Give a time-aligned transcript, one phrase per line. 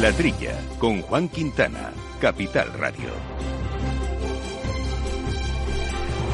[0.00, 1.92] La Trilla, con Juan Quintana,
[2.22, 3.10] Capital Radio.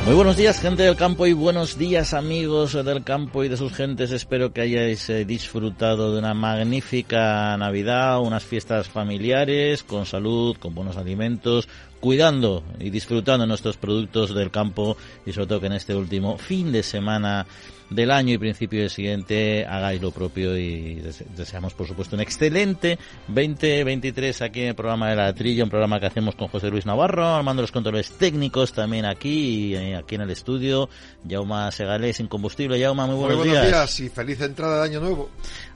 [0.05, 3.73] Muy buenos días, gente del campo, y buenos días, amigos del campo y de sus
[3.73, 4.13] gentes.
[4.13, 10.73] Espero que hayáis eh, disfrutado de una magnífica Navidad, unas fiestas familiares, con salud, con
[10.73, 11.69] buenos alimentos,
[12.01, 16.73] cuidando y disfrutando nuestros productos del campo y sobre todo que en este último fin
[16.73, 17.47] de semana
[17.91, 21.03] del año y principio del siguiente hagáis lo propio y
[21.37, 26.01] deseamos por supuesto un excelente 2023 aquí en el programa de la trilla, un programa
[26.01, 30.17] que hacemos con José Luis Navarro, armando los controles técnicos también aquí y eh, aquí
[30.17, 30.89] en el estudio,
[31.25, 34.01] Yauma Segales sin combustible, Yauma, muy buenos, muy buenos días.
[34.01, 35.31] y feliz entrada de año nuevo.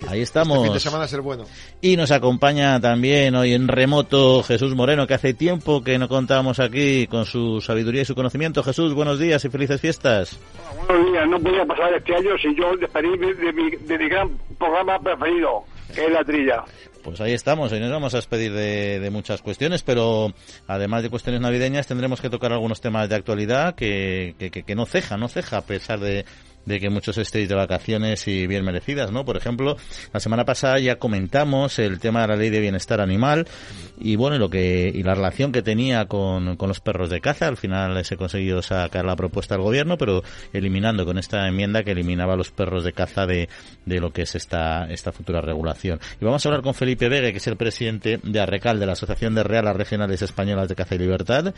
[0.09, 0.57] Ahí estamos.
[0.57, 1.45] Este fin de semana ser bueno.
[1.81, 6.59] Y nos acompaña también hoy en remoto Jesús Moreno, que hace tiempo que no contamos
[6.59, 8.65] aquí con su sabiduría y su conocimiento.
[8.65, 10.41] Jesús, buenos días y felices fiestas.
[10.89, 14.29] buenos días, no podía pasar este año si yo despedirme de mi, de mi gran
[14.59, 15.63] programa preferido,
[15.95, 16.65] que es la trilla.
[17.05, 20.35] Pues ahí estamos, hoy nos vamos a despedir de, de, muchas cuestiones, pero
[20.67, 24.87] además de cuestiones navideñas tendremos que tocar algunos temas de actualidad que, que, que no
[24.87, 26.27] ceja, no ceja a pesar de,
[26.67, 29.25] de que muchos estéis de vacaciones y bien merecidas, ¿no?
[29.25, 29.77] Por ejemplo,
[30.13, 33.47] la semana pasada ya comentamos el tema de la ley de bienestar animal
[33.99, 37.49] y bueno, lo que y la relación que tenía con, con los perros de caza.
[37.49, 40.23] Al final se ha conseguido sacar la propuesta del gobierno, pero
[40.53, 43.49] eliminando con esta enmienda que eliminaba los perros de caza de,
[43.85, 46.01] de lo que es esta, esta futura regulación.
[46.21, 48.93] Y vamos a hablar con Felipe Vega, que es el presidente de Arrecal, de la
[48.93, 51.55] Asociación de Realas Regionales Españolas de Caza y Libertad,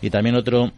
[0.00, 0.72] y también otro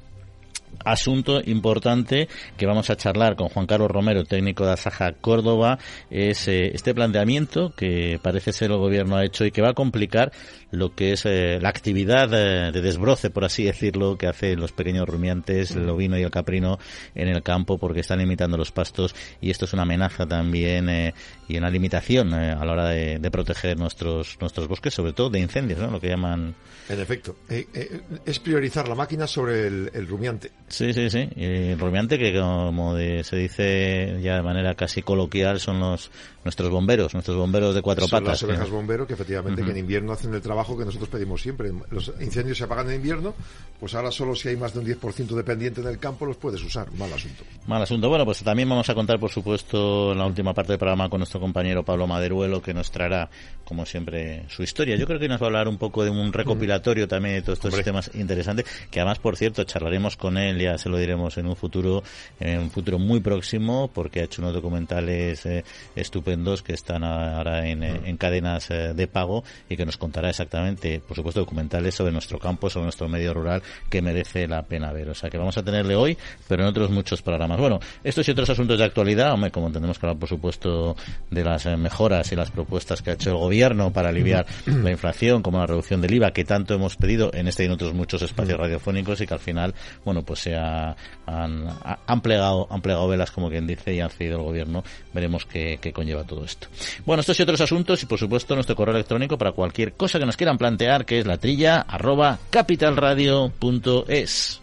[0.84, 5.78] asunto importante que vamos a charlar con Juan Carlos Romero, técnico de Asaja Córdoba,
[6.10, 9.74] es eh, este planteamiento que parece ser el gobierno ha hecho y que va a
[9.74, 10.32] complicar
[10.70, 14.72] lo que es eh, la actividad eh, de desbroce, por así decirlo, que hacen los
[14.72, 16.78] pequeños rumiantes, el ovino y el caprino
[17.14, 21.12] en el campo porque están limitando los pastos y esto es una amenaza también
[21.48, 25.78] y una limitación a la hora de, proteger nuestros nuestros bosques, sobre todo de incendios,
[25.78, 25.90] ¿no?
[25.90, 26.54] lo que llaman.
[26.88, 30.50] En efecto, es priorizar la máquina sobre el rumiante.
[30.68, 31.28] Sí, sí, sí.
[31.34, 36.10] Y rumiante que como se dice ya de manera casi coloquial son los
[36.48, 38.40] nuestros bomberos, nuestros bomberos de cuatro son patas.
[38.40, 41.70] Las ovejas bomberos que efectivamente que en invierno hacen el trabajo que nosotros pedimos siempre.
[41.90, 43.34] Los incendios se apagan en invierno,
[43.78, 46.62] pues ahora solo si hay más de un 10% dependiente en el campo los puedes
[46.62, 46.90] usar.
[46.92, 47.44] Mal asunto.
[47.66, 48.08] Mal asunto.
[48.08, 51.18] Bueno, pues también vamos a contar, por supuesto, en la última parte del programa con
[51.18, 53.28] nuestro compañero Pablo Maderuelo, que nos traerá,
[53.64, 54.96] como siempre, su historia.
[54.96, 57.58] Yo creo que nos va a hablar un poco de un recopilatorio también de todos
[57.58, 57.84] estos Hombre.
[57.84, 61.56] temas interesantes, que además, por cierto, charlaremos con él, ya se lo diremos en un
[61.56, 62.02] futuro,
[62.40, 65.62] en un futuro muy próximo, porque ha hecho unos documentales eh,
[65.94, 71.00] estupendos que están ahora en, en cadenas eh, de pago y que nos contará exactamente,
[71.00, 75.08] por supuesto, documentales sobre nuestro campo, sobre nuestro medio rural, que merece la pena ver.
[75.10, 76.16] O sea, que vamos a tenerle hoy,
[76.46, 77.58] pero en otros muchos programas.
[77.58, 80.96] Bueno, estos y otros asuntos de actualidad, hombre, como tenemos que hablar, por supuesto,
[81.30, 84.90] de las eh, mejoras y las propuestas que ha hecho el gobierno para aliviar la
[84.90, 87.94] inflación, como la reducción del IVA, que tanto hemos pedido en este y en otros
[87.94, 89.74] muchos espacios radiofónicos y que al final,
[90.04, 91.66] bueno, pues se ha, han,
[92.06, 94.84] han, plegado, han plegado velas, como quien dice, y han cedido el gobierno.
[95.12, 96.68] Veremos qué, qué conlleva todo esto.
[97.04, 100.26] Bueno, estos y otros asuntos y, por supuesto, nuestro correo electrónico para cualquier cosa que
[100.26, 104.60] nos quieran plantear, que es la trilla arroba capitalradio.es.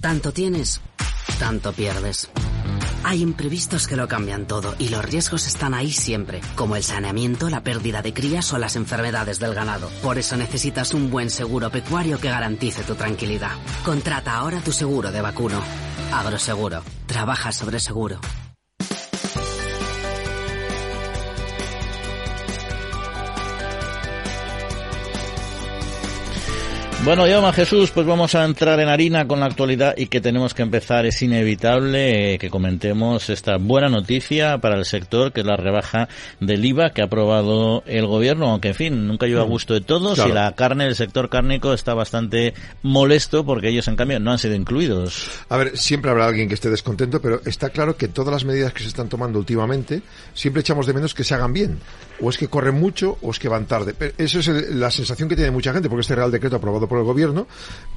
[0.00, 0.80] Tanto tienes,
[1.38, 2.30] tanto pierdes.
[3.06, 7.50] Hay imprevistos que lo cambian todo y los riesgos están ahí siempre, como el saneamiento,
[7.50, 9.90] la pérdida de crías o las enfermedades del ganado.
[10.02, 13.52] Por eso necesitas un buen seguro pecuario que garantice tu tranquilidad.
[13.84, 15.60] Contrata ahora tu seguro de vacuno.
[16.12, 16.82] Agroseguro.
[17.06, 18.18] Trabaja sobre seguro.
[27.04, 30.54] Bueno, Yoma Jesús, pues vamos a entrar en harina con la actualidad y que tenemos
[30.54, 31.04] que empezar.
[31.04, 36.08] Es inevitable eh, que comentemos esta buena noticia para el sector, que es la rebaja
[36.40, 39.82] del IVA que ha aprobado el gobierno, aunque en fin, nunca lleva a gusto de
[39.82, 40.30] todos claro.
[40.30, 44.38] y la carne, el sector cárnico está bastante molesto porque ellos en cambio no han
[44.38, 45.28] sido incluidos.
[45.50, 48.72] A ver, siempre habrá alguien que esté descontento, pero está claro que todas las medidas
[48.72, 50.00] que se están tomando últimamente,
[50.32, 51.80] siempre echamos de menos que se hagan bien.
[52.20, 53.92] O es que corren mucho o es que van tarde.
[53.92, 56.86] Pero eso es el, la sensación que tiene mucha gente, porque este Real Decreto aprobado
[56.88, 57.46] por el gobierno,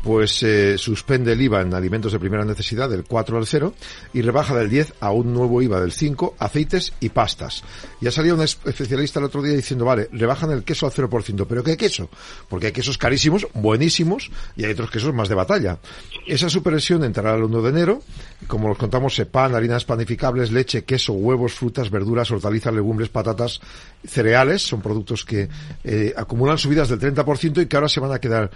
[0.04, 3.74] pues eh, suspende el IVA en alimentos de primera necesidad del 4 al 0
[4.14, 7.64] y rebaja del 10 a un nuevo IVA del 5, aceites y pastas.
[8.00, 11.64] Ya salía un especialista el otro día diciendo, vale, rebajan el queso al 0%, pero
[11.64, 12.10] ¿qué queso?
[12.48, 15.80] Porque hay quesos carísimos, buenísimos, y hay otros quesos más de batalla.
[16.26, 18.02] Esa supervisión entrará el 1 de enero,
[18.48, 23.60] como os contamos, pan, harinas panificables, leche, queso, huevos, frutas, verduras, hortalizas, legumbres, patatas,
[24.06, 25.50] cereales, son productos que
[25.84, 28.52] eh, acumulan subidas del 30% y que ahora se van a quedar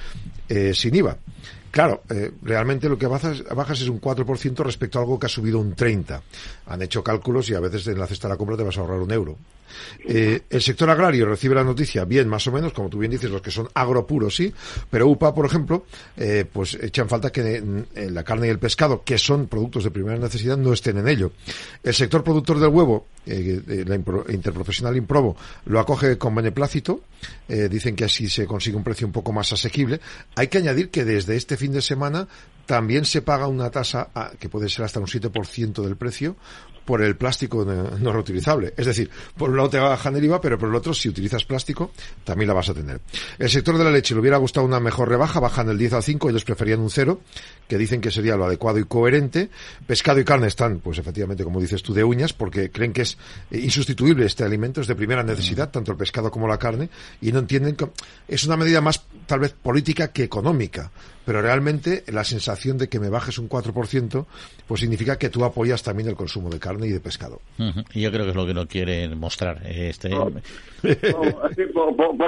[0.49, 1.17] eh, sin IVA.
[1.71, 5.57] Claro, eh, realmente lo que bajas, es un 4% respecto a algo que ha subido
[5.57, 6.21] un 30%.
[6.71, 8.81] Han hecho cálculos y a veces en la cesta de la compra te vas a
[8.81, 9.37] ahorrar un euro.
[10.05, 13.29] Eh, el sector agrario recibe la noticia bien, más o menos, como tú bien dices,
[13.29, 14.53] los que son agropuros, sí,
[14.89, 15.85] pero UPA, por ejemplo,
[16.17, 19.91] eh, pues echan falta que en la carne y el pescado, que son productos de
[19.91, 21.31] primera necesidad, no estén en ello.
[21.83, 23.95] El sector productor del huevo, eh, la
[24.33, 25.35] interprofesional Improbo,
[25.65, 27.01] lo acoge con beneplácito,
[27.47, 29.99] dicen que así se consigue un precio un poco más asequible.
[30.35, 32.27] Hay que añadir que desde este fin de semana
[32.65, 34.09] también se paga una tasa
[34.39, 36.35] que puede ser hasta un 7% del precio
[36.85, 38.73] por el plástico no, reutilizable.
[38.75, 41.45] Es decir, por un lado te bajan el IVA, pero por el otro, si utilizas
[41.45, 41.91] plástico,
[42.23, 43.01] también la vas a tener.
[43.37, 46.03] El sector de la leche le hubiera gustado una mejor rebaja, bajan del 10 al
[46.03, 47.21] 5, ellos preferían un 0,
[47.67, 49.49] que dicen que sería lo adecuado y coherente.
[49.87, 53.17] Pescado y carne están, pues efectivamente, como dices tú, de uñas, porque creen que es
[53.51, 56.89] insustituible este alimento, es de primera necesidad, tanto el pescado como la carne,
[57.21, 57.89] y no entienden que
[58.27, 60.91] es una medida más, tal vez, política que económica
[61.25, 64.25] pero realmente la sensación de que me bajes un 4%,
[64.67, 67.41] pues significa que tú apoyas también el consumo de carne y de pescado.
[67.93, 69.61] Y yo creo que es lo que no quieren mostrar.
[69.65, 70.09] Este...
[70.09, 70.33] por,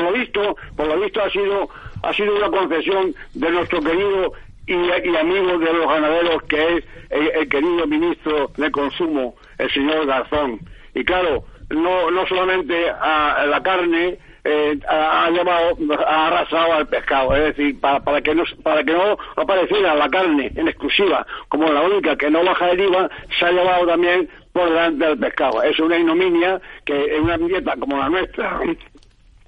[0.02, 1.70] lo visto, por lo visto ha sido,
[2.04, 4.34] ha sido una concesión de nuestro querido
[4.68, 10.60] y, amigo de los ganaderos, que es el, querido ministro de Consumo, el señor Garzón.
[10.96, 17.36] Y claro, no, no solamente a la carne, eh, ha llevado, ha arrasado al pescado,
[17.36, 21.72] es decir, para, para que no para que no apareciera la carne en exclusiva como
[21.72, 23.10] la única que no baja el IVA,
[23.40, 25.64] se ha llevado también por delante del pescado.
[25.64, 28.60] Es una ignominia que en una dieta como la nuestra,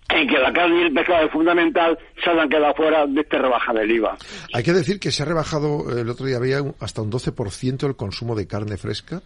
[0.10, 3.38] en que la carne y el pescado es fundamental, se han quedado fuera de esta
[3.38, 4.18] rebaja del IVA.
[4.54, 7.96] Hay que decir que se ha rebajado, el otro día había hasta un 12% el
[7.96, 9.22] consumo de carne fresca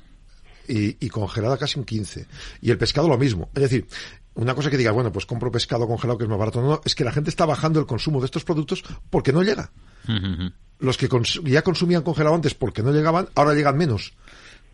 [0.68, 2.28] y, y, congelada casi un 15.
[2.62, 3.50] Y el pescado lo mismo.
[3.56, 3.88] Es decir,
[4.40, 6.62] una cosa que diga, bueno, pues compro pescado congelado que es más barato.
[6.62, 9.44] No, no, es que la gente está bajando el consumo de estos productos porque no
[9.44, 9.72] llega.
[10.80, 11.10] Los que
[11.44, 14.14] ya consumían congelado antes porque no llegaban, ahora llegan menos.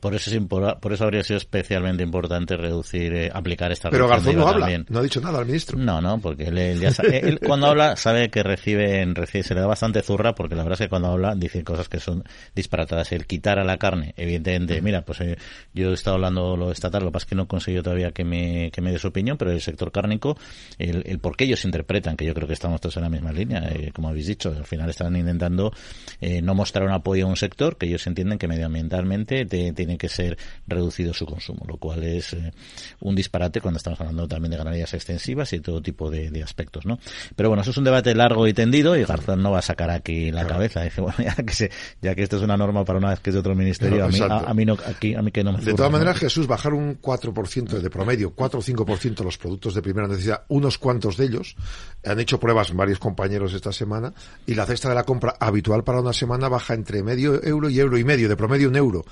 [0.06, 4.36] Por eso, es por eso habría sido especialmente importante reducir, eh, aplicar esta Pero Garzón
[4.36, 5.80] no habla, no ha dicho nada al ministro.
[5.80, 9.66] No, no, porque él, ya sabe, cuando habla sabe que recibe, recibe, se le da
[9.66, 12.24] bastante zurra, porque la verdad es que cuando habla dice cosas que son
[12.54, 13.13] disparatadas.
[13.13, 15.40] El quitar a la carne, evidentemente, mira, pues eh,
[15.74, 18.12] yo he estado hablando lo estatal, lo que pasa es que no he conseguido todavía
[18.12, 20.38] que me, que me dé su opinión, pero el sector cárnico,
[20.78, 23.31] el, el por qué ellos interpretan, que yo creo que estamos todos en la misma
[23.31, 25.74] línea, eh, como habéis dicho, al final están intentando
[26.22, 30.38] no mostrar un apoyo a un sector que ellos entienden que medioambientalmente tiene que ser
[30.68, 32.53] reducido su consumo, lo cual es eh,
[33.01, 37.00] un disparate cuando estamos hablando también de ganaderías extensivas y todo tipo de, aspectos, ¿no?
[37.36, 39.89] Pero bueno, eso es un debate largo y tendido y Garzón no va a sacar
[39.89, 40.81] aquí la cabeza.
[40.83, 41.71] Dice, bueno, ya que,
[42.01, 44.09] ya que esto es una norma para una vez que es de otro ministerio, a,
[44.09, 46.74] mí, a, mí no, aquí, a mí que no me De todas maneras, Jesús, bajar
[46.74, 51.25] un 4% de promedio, 4 o 5% los productos de primera necesidad, unos cuantos de
[51.25, 51.56] ellos,
[52.03, 54.13] han hecho pruebas varios compañeros esta semana,
[54.45, 57.80] y la cesta de la compra habitual para una semana baja entre medio euro y
[57.80, 59.06] euro y medio, de promedio un euro.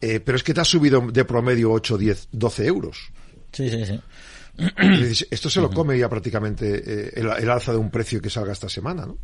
[0.00, 3.10] Eh, pero es que te has subido de promedio 8, 10, 12 euros.
[3.52, 4.00] Sí, sí, sí.
[5.30, 8.68] Esto se lo come ya prácticamente eh, el, alza de un precio que salga esta
[8.68, 9.18] semana, ¿no?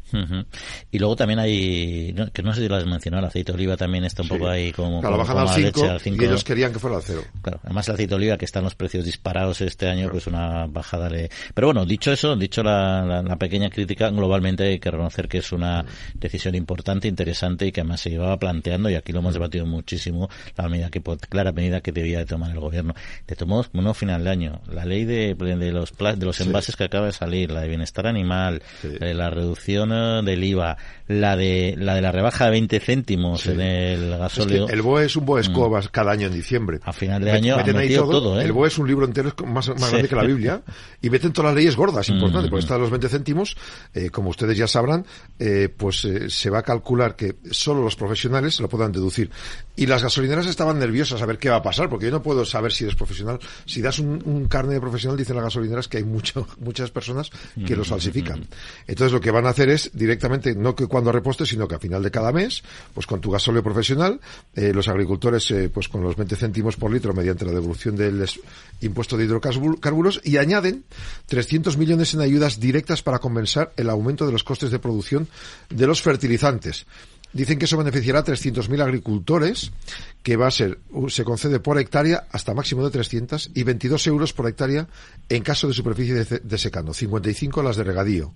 [0.91, 3.77] Y luego también hay, que no sé si lo has mencionado, el aceite de oliva
[3.77, 5.01] también está un poco ahí como...
[5.01, 7.23] Claro, bajan al 5 y ellos querían que fuera al 0.
[7.41, 10.67] Claro, además el aceite de oliva que están los precios disparados este año, pues una
[10.67, 11.31] bajada le...
[11.55, 15.53] Pero bueno, dicho eso, dicho la, la, pequeña crítica, globalmente hay que reconocer que es
[15.53, 15.85] una
[16.15, 20.29] decisión importante, interesante y que además se llevaba planteando y aquí lo hemos debatido muchísimo,
[20.57, 22.95] la medida que, clara medida que debía de tomar el gobierno.
[23.27, 26.41] De todos modos, como no final de año, la ley de de, los, de los
[26.41, 30.77] envases que acaba de salir, la de bienestar animal, la reducción eh, del IVA,
[31.09, 34.69] la de la de la rebaja de 20 céntimos en el gasóleo.
[34.69, 35.91] el BOE es un BOE escobas mm.
[35.91, 36.81] cada año en diciembre.
[36.85, 38.45] A final de año ha metido todo, ¿eh?
[38.45, 40.63] El BOE es un libro entero más, más grande que la Biblia
[41.01, 43.57] y meten todas las leyes gordas, importante, porque está de los 20 céntimos,
[43.95, 45.07] eh, como ustedes ya sabrán,
[45.39, 49.31] eh, pues se va a calcular que solo los profesionales lo puedan deducir.
[49.77, 52.45] Y las gasolineras estaban nerviosas a ver qué va a pasar, porque yo no puedo
[52.45, 53.39] saber si eres profesional.
[53.65, 57.31] Si das un, un carne de profesional, dicen las gasolineras que hay mucho, muchas personas
[57.67, 58.47] que los falsifican.
[58.87, 61.79] Entonces lo que van a hacer es directamente, no que cuando repostes, sino que a
[61.79, 62.63] final de cada mes,
[62.95, 64.21] pues con tu gasóleo profesional,
[64.55, 68.25] eh, los agricultores, eh, pues con los 20 céntimos por litro mediante la devolución del
[68.81, 70.85] impuesto de hidrocarburos y añaden
[71.27, 75.29] 300 millones en ayudas directas para compensar el aumento de los costes de producción
[75.71, 76.87] de los fertilizantes.
[77.33, 79.73] Dicen que eso beneficiará a 300.000 agricultores,
[80.23, 84.33] que va a ser, se concede por hectárea hasta máximo de 300 y 22 euros
[84.33, 84.87] por hectárea
[85.29, 88.35] en caso de superficie de, secano, 55 las de regadío.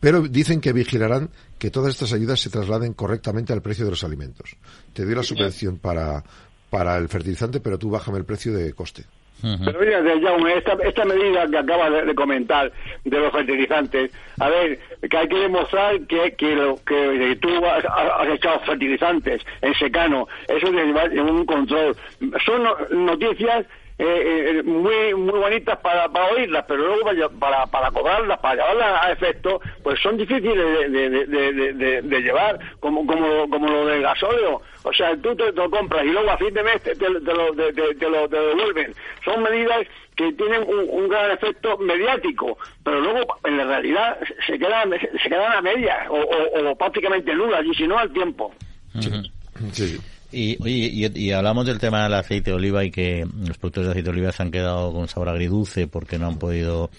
[0.00, 4.04] Pero dicen que vigilarán que todas estas ayudas se trasladen correctamente al precio de los
[4.04, 4.56] alimentos.
[4.92, 6.24] Te doy la subvención para,
[6.68, 9.04] para el fertilizante, pero tú bájame el precio de coste.
[9.40, 12.70] Pero mira, Jaume, esta, esta medida que acaba de, comentar
[13.04, 14.78] de los fertilizantes, a ver,
[15.10, 20.68] que hay que demostrar que, que, lo, que tú has, echado fertilizantes en secano, eso
[20.68, 21.96] es un control.
[22.44, 22.62] Son
[23.04, 23.66] noticias
[24.04, 29.04] eh, eh, muy muy bonitas para, para oírlas, pero luego para, para cobrarlas, para llevarlas
[29.04, 34.60] a efecto, pues son difíciles de, llevar, como, como, como lo del gasóleo.
[34.82, 38.08] O sea, tú te, lo compras y luego a fin de mes te, lo, te,
[38.08, 38.92] lo, devuelven.
[39.24, 44.90] Son medidas que tienen un, gran efecto mediático, pero luego en la realidad se quedan,
[44.90, 48.52] se quedan a medias o, o, prácticamente nulas, y si no al tiempo.
[49.70, 50.00] sí.
[50.32, 53.90] Y, oye, y, hablamos del tema del aceite de oliva y que los productores de
[53.92, 56.90] aceite de oliva se han quedado con sabor agridulce porque no han podido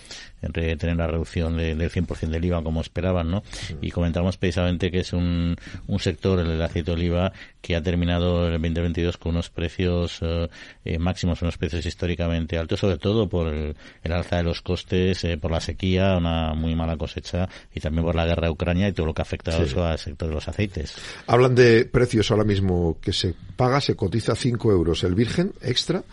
[0.51, 3.43] tener la reducción del 100% del IVA como esperaban, ¿no?
[3.81, 5.55] Y comentamos precisamente que es un,
[5.87, 7.33] un sector, el aceite de oliva,
[7.63, 10.49] que ha terminado el 2022 con unos precios eh,
[10.83, 15.37] eh, máximos, unos precios históricamente altos, sobre todo por el, alza de los costes, eh,
[15.37, 18.91] por la sequía, una muy mala cosecha y también por la guerra de Ucrania y
[18.91, 20.95] todo lo que ha afectado eso al sector de los aceites.
[21.25, 26.03] Hablan de precios ahora mismo que se paga, se cotiza 5 euros el virgen extra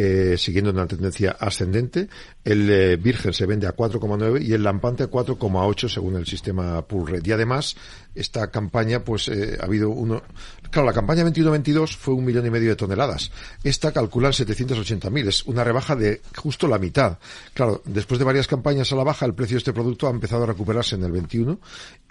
[0.00, 2.08] eh, siguiendo una tendencia ascendente.
[2.44, 6.84] El eh, Virgen se vende a 4,9 y el Lampante a 4,8 según el sistema
[6.88, 7.26] Red.
[7.26, 7.74] Y además,
[8.14, 10.22] esta campaña, pues eh, ha habido uno.
[10.70, 13.32] Claro, la campaña 21-22 fue un millón y medio de toneladas.
[13.64, 15.26] Esta calculan 780.000.
[15.26, 17.18] Es una rebaja de justo la mitad.
[17.52, 20.44] Claro, después de varias campañas a la baja, el precio de este producto ha empezado
[20.44, 21.58] a recuperarse en el 21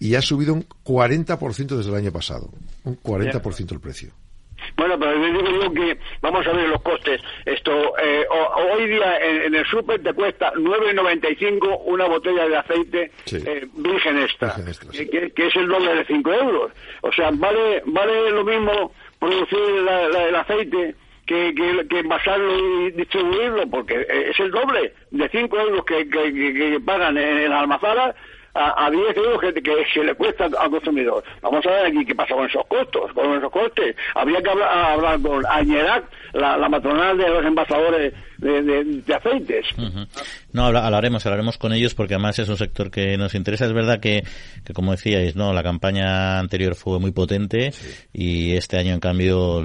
[0.02, 2.50] y ha subido un 40% desde el año pasado.
[2.84, 4.12] Un 40% el precio.
[4.78, 7.20] Bueno, pero les digo yo que vamos a ver los costes.
[7.46, 13.68] Esto eh, hoy día en, el súper te cuesta 9.95 una botella de aceite eh,
[13.74, 14.56] virgen extra,
[14.92, 16.72] que, es el doble de 5 euros.
[17.02, 20.94] O sea, vale vale lo mismo producir el aceite
[21.26, 21.56] que,
[21.90, 27.40] que, envasarlo y distribuirlo, porque es el doble de 5 euros que, que, pagan en,
[27.40, 28.16] en la almazara
[28.58, 31.24] a, 10 euros que, que, se le cuesta al consumidor.
[31.42, 33.96] Vamos a ver aquí qué pasa con esos costos, con esos costes.
[34.16, 39.66] Habría que hablar, con Añerac, la, la matronal de los envasadores de, aceites.
[40.52, 43.66] No, hablaremos, hablaremos con ellos porque además es un sector que nos interesa.
[43.66, 44.24] Es verdad que,
[44.64, 47.74] que como decíais, no, la campaña anterior fue muy potente
[48.14, 49.64] y este año en cambio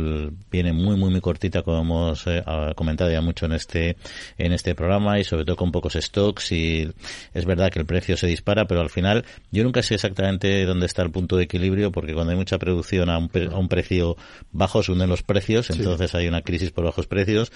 [0.50, 2.42] viene muy muy muy cortita como hemos eh,
[2.74, 3.96] comentado ya mucho en este
[4.38, 6.52] en este programa y sobre todo con pocos stocks.
[6.52, 6.90] Y
[7.34, 10.86] es verdad que el precio se dispara, pero al final yo nunca sé exactamente dónde
[10.86, 14.16] está el punto de equilibrio porque cuando hay mucha producción a un, a un precio
[14.50, 17.52] bajo se unen los precios, entonces hay una crisis por bajos precios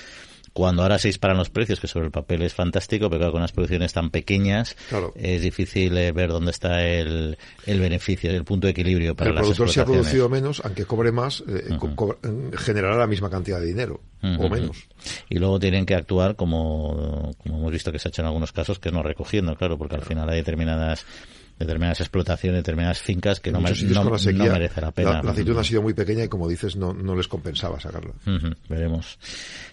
[0.56, 3.52] cuando ahora se disparan los precios, que sobre el papel es fantástico, pero con unas
[3.52, 4.74] producciones tan pequeñas
[5.14, 7.36] es difícil eh, ver dónde está el,
[7.66, 11.12] el beneficio, el punto de equilibrio para el productor si ha producido menos, aunque cobre
[11.12, 11.76] más, eh,
[12.56, 14.88] generará la misma cantidad de dinero o menos.
[15.28, 18.52] Y luego tienen que actuar como, como hemos visto que se ha hecho en algunos
[18.52, 21.04] casos, que no recogiendo, claro, porque al final hay determinadas
[21.58, 23.86] determinadas explotaciones, determinadas fincas que no, merece
[24.80, 25.22] la pena.
[25.22, 28.12] La, aceituna ha sido muy pequeña y, como dices, no, no les compensaba sacarla.
[28.68, 29.18] veremos.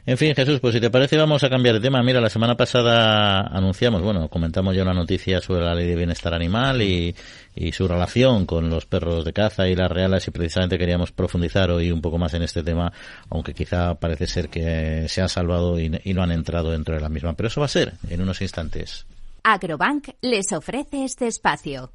[0.05, 2.01] En fin, Jesús, pues si te parece vamos a cambiar de tema.
[2.01, 6.33] Mira, la semana pasada anunciamos, bueno, comentamos ya una noticia sobre la ley de bienestar
[6.33, 7.13] animal y,
[7.55, 11.69] y su relación con los perros de caza y las reales y precisamente queríamos profundizar
[11.69, 12.93] hoy un poco más en este tema,
[13.29, 17.01] aunque quizá parece ser que se han salvado y, y no han entrado dentro de
[17.01, 17.33] la misma.
[17.33, 19.05] Pero eso va a ser en unos instantes.
[19.45, 21.91] Agrobank les ofrece este espacio.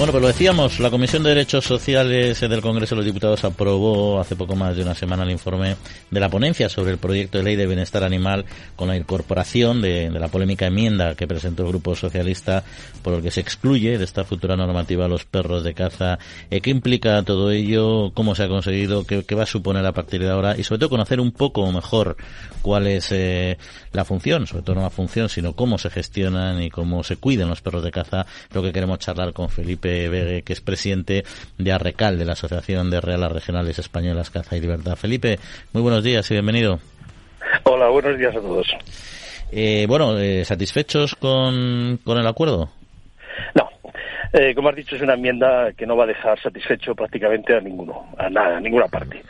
[0.00, 4.18] Bueno, pues lo decíamos, la Comisión de Derechos Sociales del Congreso de los Diputados aprobó
[4.18, 5.76] hace poco más de una semana el informe
[6.10, 10.08] de la ponencia sobre el proyecto de ley de bienestar animal con la incorporación de,
[10.08, 12.64] la polémica enmienda que presentó el Grupo Socialista
[13.02, 16.18] por el que se excluye de esta futura normativa a los perros de caza.
[16.50, 18.10] Eh, ¿Qué implica todo ello?
[18.14, 19.04] ¿Cómo se ha conseguido?
[19.04, 20.56] ¿Qué, va a suponer a partir de ahora?
[20.56, 22.16] Y sobre todo conocer un poco mejor
[22.62, 23.58] cuál es eh,
[23.92, 27.50] la función, sobre todo no la función, sino cómo se gestionan y cómo se cuidan
[27.50, 28.24] los perros de caza.
[28.54, 31.24] Lo que queremos charlar con Felipe Felipe que es presidente
[31.58, 34.96] de Arrecal, de la Asociación de Realas Regionales Españolas Caza y Libertad.
[34.96, 35.38] Felipe,
[35.72, 36.78] muy buenos días y bienvenido.
[37.64, 38.66] Hola, buenos días a todos.
[39.52, 42.70] Eh, bueno, eh, ¿satisfechos con, con el acuerdo?
[43.54, 43.68] No,
[44.32, 47.60] eh, como has dicho, es una enmienda que no va a dejar satisfecho prácticamente a
[47.60, 49.22] ninguno, a nada, a ninguna parte.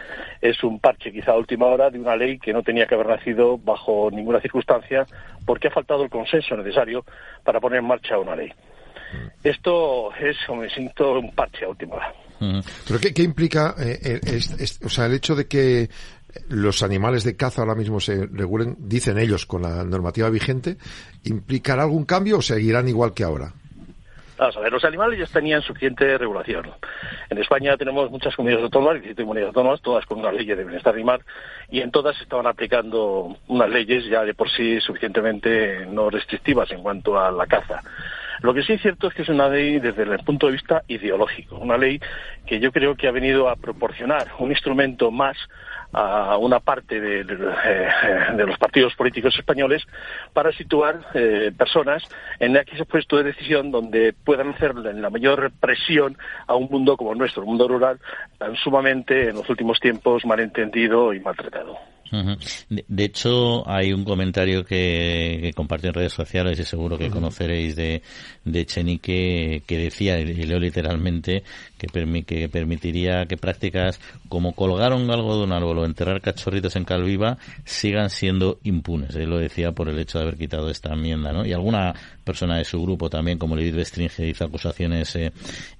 [0.42, 3.08] Es un parche quizá a última hora de una ley que no tenía que haber
[3.08, 5.06] nacido bajo ninguna circunstancia
[5.46, 7.04] porque ha faltado el consenso necesario
[7.44, 8.52] para poner en marcha una ley.
[9.42, 12.14] Esto es, como me siento, un parche a última hora.
[12.86, 14.20] ¿Pero qué, implica eh,
[14.82, 15.90] o sea, el hecho de que
[16.48, 20.76] los animales de caza ahora mismo se regulen, dicen ellos, con la normativa vigente,
[21.24, 23.52] ¿implicará algún cambio o seguirán igual que ahora?
[24.38, 26.70] Vamos a ver, los animales ya tenían suficiente regulación.
[27.28, 30.94] En España tenemos muchas comunidades autónomas, 17 comunidades autónomas, todas con una ley de bienestar
[30.94, 31.20] animal,
[31.68, 36.82] y en todas estaban aplicando unas leyes ya de por sí suficientemente no restrictivas en
[36.82, 37.82] cuanto a la caza.
[38.42, 40.82] Lo que sí es cierto es que es una ley desde el punto de vista
[40.88, 42.00] ideológico, una ley
[42.46, 45.36] que yo creo que ha venido a proporcionar un instrumento más
[45.92, 49.82] a una parte de, de, los partidos políticos españoles
[50.32, 52.02] para situar eh, personas
[52.38, 56.16] en aquel puesto de decisión donde puedan hacer la mayor presión
[56.46, 57.98] a un mundo como nuestro, el mundo rural,
[58.38, 61.76] tan sumamente en los últimos tiempos malentendido y maltratado.
[62.68, 65.52] De, hecho, hay un comentario que, que
[65.88, 68.02] en redes sociales y seguro que conoceréis de,
[68.44, 71.44] de Chenique que decía, y leo literalmente,
[71.80, 76.76] que, que permitiría que prácticas como colgar un algo de un árbol o enterrar cachorritos
[76.76, 79.16] en calviva sigan siendo impunes.
[79.16, 81.46] Él lo decía por el hecho de haber quitado esta enmienda, ¿no?
[81.46, 81.94] Y alguna
[82.24, 85.32] persona de su grupo también, como Lidl Bestringe, hizo acusaciones eh,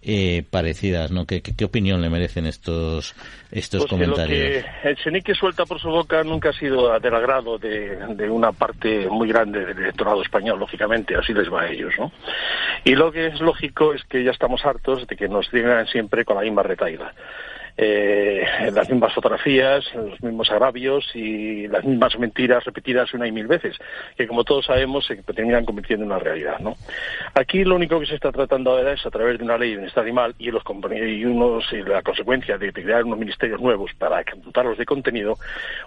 [0.02, 1.26] eh, parecidas, ¿no?
[1.26, 3.14] ¿Qué, ¿Qué, opinión le merecen estos
[3.52, 4.64] estos pues comentarios?
[4.83, 8.52] Que el Chenique suelta por su boca nunca ha sido del agrado de, de una
[8.52, 12.11] parte muy grande del electorado español, lógicamente, así les va a ellos, ¿no?
[12.85, 16.25] Y lo que es lógico es que ya estamos hartos de que nos digan siempre
[16.25, 17.12] con la misma retaila
[17.76, 23.46] eh, las mismas fotografías, los mismos agravios y las mismas mentiras repetidas una y mil
[23.46, 23.76] veces,
[24.16, 26.58] que como todos sabemos se terminan convirtiendo en una realidad.
[26.60, 26.76] ¿no?
[27.34, 29.76] Aquí lo único que se está tratando ahora es a través de una ley de
[29.76, 34.22] bienestar animal y, los, y, unos, y la consecuencia de crear unos ministerios nuevos para
[34.36, 35.38] dotarlos de contenido,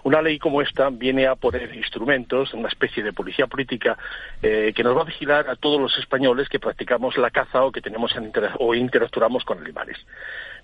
[0.03, 3.97] una ley como esta viene a poner instrumentos, una especie de policía política
[4.41, 7.71] eh, que nos va a vigilar a todos los españoles que practicamos la caza o
[7.71, 8.13] que tenemos
[8.59, 9.97] o interactuamos con animales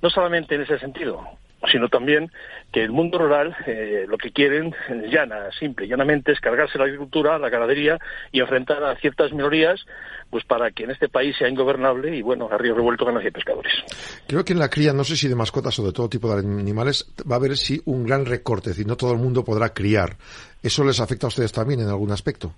[0.02, 1.24] no solamente en ese sentido,
[1.72, 2.32] sino también
[2.72, 4.74] que el mundo rural eh, lo que quieren,
[5.12, 7.98] llana, simple, llanamente, es cargarse la agricultura, la ganadería
[8.32, 9.86] y enfrentar a ciertas minorías
[10.30, 13.32] pues para que en este país sea ingobernable y bueno, a río revuelto ganas y
[13.32, 13.74] pescadores.
[14.28, 16.40] Creo que en la cría, no sé si de mascotas o de todo tipo de
[16.40, 19.74] animales, va a haber sí un gran recorte, es decir, no todo el mundo podrá
[19.74, 20.18] criar.
[20.62, 22.54] ¿Eso les afecta a ustedes también en algún aspecto?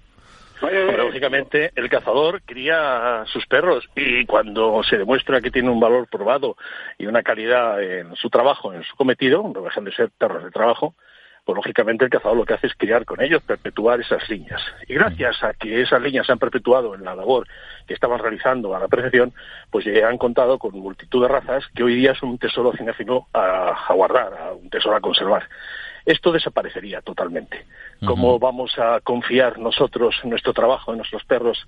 [0.62, 6.56] Lógicamente, el cazador cría sus perros y cuando se demuestra que tiene un valor probado
[6.98, 10.52] y una calidad en su trabajo, en su cometido, no dejan de ser perros de
[10.52, 10.96] trabajo,
[11.44, 14.62] pues lógicamente el cazador lo que hace es criar con ellos, perpetuar esas líneas.
[14.88, 17.48] Y gracias a que esas líneas se han perpetuado en la labor
[17.88, 19.34] que estaban realizando a la perfección,
[19.72, 23.28] pues ya han contado con multitud de razas que hoy día son un tesoro cinéfilo
[23.34, 25.48] a, a guardar, a un tesoro a conservar
[26.06, 27.66] esto desaparecería totalmente.
[28.06, 31.66] ¿Cómo vamos a confiar nosotros en nuestro trabajo, en nuestros perros,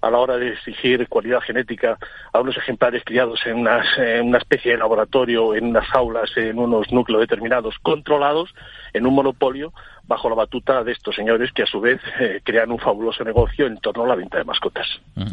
[0.00, 1.98] a la hora de exigir cualidad genética
[2.32, 7.20] a unos ejemplares criados en, una especie de laboratorio, en unas aulas, en unos núcleos
[7.20, 8.54] determinados, controlados,
[8.92, 9.72] en un monopolio,
[10.04, 13.66] bajo la batuta de estos señores que a su vez eh, crean un fabuloso negocio
[13.66, 14.86] en torno a la venta de mascotas.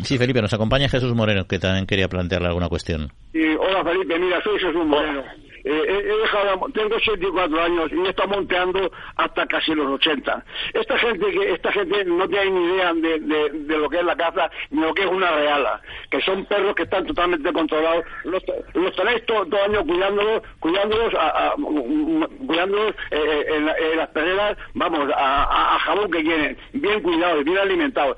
[0.03, 3.12] Sí, Felipe, nos acompaña Jesús Moreno, que también quería plantearle alguna cuestión.
[3.34, 5.23] hola Felipe, mira, soy Jesús Moreno.
[5.65, 10.45] Eh, he dejado, tengo 84 años y he estado monteando hasta casi los 80.
[10.73, 14.15] Esta gente que esta gente no tiene ni idea de, de, lo que es la
[14.15, 18.06] caza ni lo que es una reala, que son perros que están totalmente controlados.
[18.25, 18.43] Los,
[18.75, 21.56] los tenéis todo, el año cuidándolos, cuidándolos, a,
[22.45, 28.17] cuidándolos eh, eh, en, las peleas, vamos, a, jabón que quieren, bien cuidados, bien alimentados.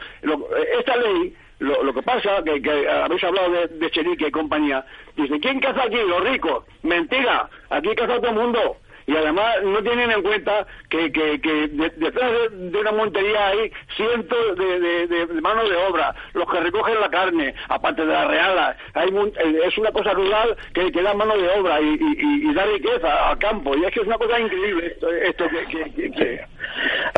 [0.78, 4.86] esta ley lo, lo que pasa, que, que habéis hablado de, de Chenique y compañía,
[5.15, 5.98] dice, ¿quién caza aquí?
[5.98, 6.65] Los ricos.
[6.84, 8.78] Mentira, aquí caza todo el mundo.
[9.08, 14.58] Y además no tienen en cuenta que, que, que detrás de, una montería hay cientos
[14.58, 19.08] de, de, manos de obra, los que recogen la carne, aparte de la reala, hay
[19.08, 22.65] eh, es una cosa rural que, que da mano de obra y, y, y, da
[22.65, 26.46] riqueza al campo, y es que es una cosa increíble esto, esto que, que,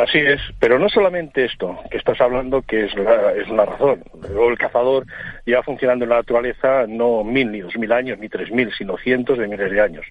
[0.09, 4.03] Así es, pero no solamente esto que estás hablando, que es la, es la razón.
[4.23, 5.05] El cazador
[5.45, 8.97] lleva funcionando en la naturaleza no mil ni dos mil años ni tres mil, sino
[8.97, 10.05] cientos de miles de años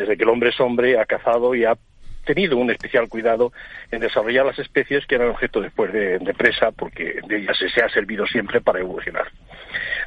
[0.00, 1.76] desde que el hombre es hombre, ha cazado y ha
[2.24, 3.52] tenido un especial cuidado
[3.90, 7.88] en desarrollar las especies que eran objeto después de, presa, porque de ellas se, ha
[7.88, 9.26] servido siempre para evolucionar.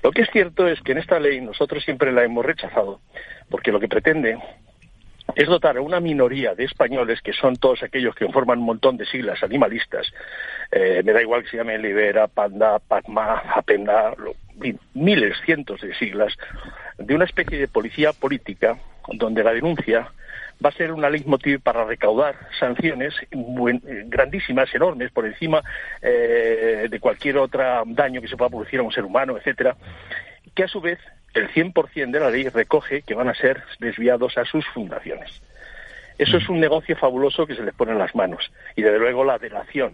[0.04, 3.02] Lo que es cierto es que en esta ley nosotros siempre la hemos rechazado,
[3.50, 4.38] porque lo que pretende
[5.36, 8.98] es dotar a una minoría de españoles, que son todos aquellos que forman un montón
[8.98, 10.12] de siglas animalistas,
[10.72, 14.16] eh, me da igual que se llame Libera, Panda, Pacma, Apenda,
[14.94, 16.36] miles, cientos de siglas,
[16.98, 20.12] de una especie de policía política donde la denuncia
[20.64, 25.62] va a ser una leitmotiv para recaudar sanciones grandísimas, enormes, por encima
[26.02, 29.76] eh, de cualquier otro daño que se pueda producir a un ser humano, etcétera,
[30.56, 31.00] que a su vez
[31.34, 35.42] el 100% de la ley recoge que van a ser desviados a sus fundaciones.
[36.18, 38.52] Eso es un negocio fabuloso que se les pone en las manos.
[38.76, 39.94] Y desde luego la delación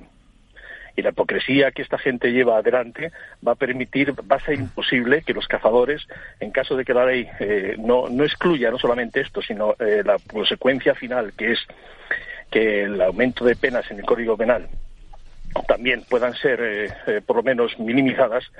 [0.95, 3.11] y la hipocresía que esta gente lleva adelante
[3.45, 6.05] va a permitir, va a ser imposible que los cazadores,
[6.39, 10.03] en caso de que la ley eh, no, no excluya no solamente esto, sino eh,
[10.03, 11.59] la consecuencia final, que es
[12.51, 14.67] que el aumento de penas en el Código Penal
[15.67, 16.59] también puedan ser,
[17.07, 18.51] eh, por lo menos, minimizadas,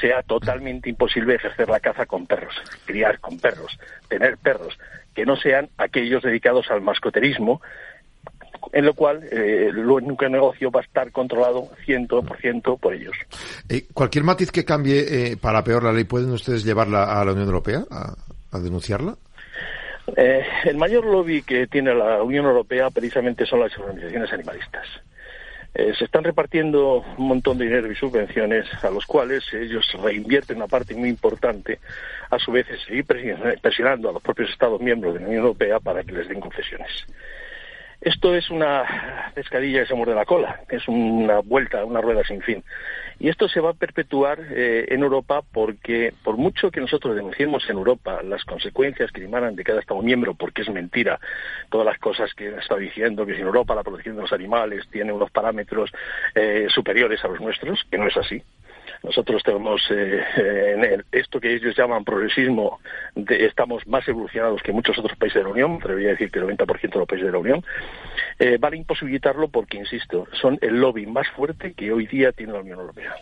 [0.00, 4.78] sea totalmente imposible ejercer la caza con perros, criar con perros, tener perros,
[5.14, 7.60] que no sean aquellos dedicados al mascoterismo,
[8.72, 13.16] en lo cual eh, el negocio va a estar controlado 100% por ellos.
[13.68, 17.32] Eh, ¿Cualquier matiz que cambie eh, para peor la ley, pueden ustedes llevarla a la
[17.32, 19.16] Unión Europea a, denunciarla?
[20.16, 24.86] Eh, el mayor lobby que tiene la Unión Europea precisamente son las organizaciones animalistas.
[25.74, 30.56] Eh, se están repartiendo un montón de dinero y subvenciones a los cuales ellos reinvierten
[30.56, 31.78] una parte muy importante,
[32.30, 36.02] a su vez seguir presionando a los propios Estados miembros de la Unión Europea para
[36.02, 37.06] que les den concesiones.
[38.00, 42.40] Esto es una pescadilla que se muerde la cola, es una vuelta, una rueda sin
[42.42, 42.62] fin.
[43.18, 47.68] Y esto se va a perpetuar eh, en Europa porque, por mucho que nosotros denunciemos
[47.68, 51.18] en Europa las consecuencias que emanan de cada Estado miembro, porque es mentira
[51.70, 55.12] todas las cosas que está diciendo, que en Europa la protección de los animales tiene
[55.12, 55.90] unos parámetros
[56.36, 58.40] eh, superiores a los nuestros, que no es así.
[59.02, 60.24] Nosotros tenemos eh,
[60.74, 62.80] en esto que ellos llaman progresismo,
[63.28, 66.80] estamos más evolucionados que muchos otros países de la Unión, debería decir que el 90%
[66.92, 67.64] de los países de la Unión,
[68.38, 72.52] eh, van a imposibilitarlo porque, insisto, son el lobby más fuerte que hoy día tiene
[72.52, 73.14] la Unión Europea.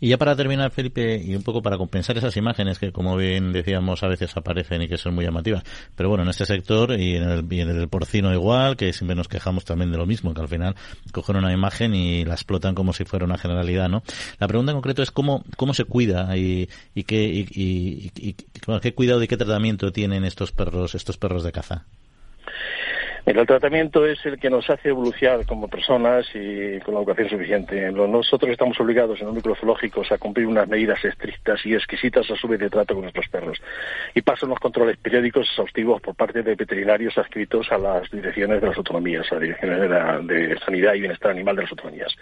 [0.00, 3.52] Y ya para terminar, Felipe, y un poco para compensar esas imágenes que, como bien
[3.52, 5.62] decíamos, a veces aparecen y que son muy llamativas,
[5.94, 9.28] pero bueno, en este sector y en el, y el porcino igual, que siempre nos
[9.28, 10.76] quejamos también de lo mismo, que al final
[11.12, 14.02] cogen una imagen y la explotan como si fuera una generalidad, ¿no?
[14.38, 18.32] La pregunta en concreto es cómo, cómo se cuida y, y, qué, y, y,
[18.80, 21.86] qué cuidado y qué tratamiento tienen estos perros, estos perros de caza
[23.26, 27.90] el tratamiento es el que nos hace evolucionar como personas y con la educación suficiente.
[27.90, 32.46] Nosotros estamos obligados en los microzoológicos a cumplir unas medidas estrictas y exquisitas a su
[32.46, 33.60] vez de trato con nuestros perros.
[34.14, 38.68] Y pasan los controles periódicos exhaustivos por parte de veterinarios adscritos a las direcciones de
[38.68, 39.80] las autonomías, a las direcciones
[40.28, 42.14] de, sanidad y bienestar animal de las autonomías.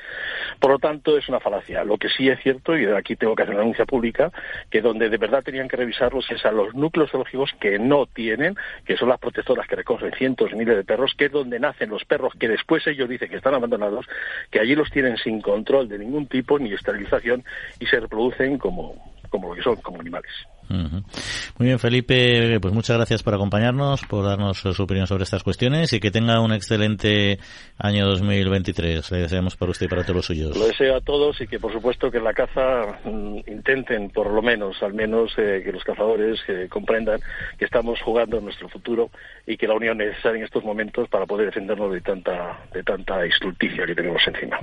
[0.59, 1.85] Por lo tanto, es una falacia.
[1.85, 4.33] Lo que sí es cierto, y aquí tengo que hacer una anuncia pública,
[4.71, 8.57] que donde de verdad tenían que revisarlos es a los núcleos zoológicos que no tienen,
[8.87, 12.05] que son las protectoras que recogen cientos miles de perros, que es donde nacen los
[12.05, 14.07] perros, que después ellos dicen que están abandonados,
[14.51, 17.45] que allí los tienen sin control de ningún tipo, ni esterilización,
[17.79, 18.95] y se reproducen como,
[19.31, 20.33] como lo que son, como animales.
[20.69, 25.93] Muy bien, Felipe, pues muchas gracias por acompañarnos, por darnos su opinión sobre estas cuestiones
[25.93, 27.39] y que tenga un excelente
[27.79, 29.11] año 2023.
[29.11, 30.57] Le deseamos para usted y para todos los suyos.
[30.57, 34.31] Lo deseo a todos y que, por supuesto, que en la caza mm, intenten, por
[34.31, 37.21] lo menos, al menos, eh, que los cazadores comprendan
[37.59, 39.11] que estamos jugando en nuestro futuro
[39.47, 42.83] y que la unión es necesaria en estos momentos para poder defendernos de tanta de
[42.83, 44.59] tanta estulticia que tenemos encima.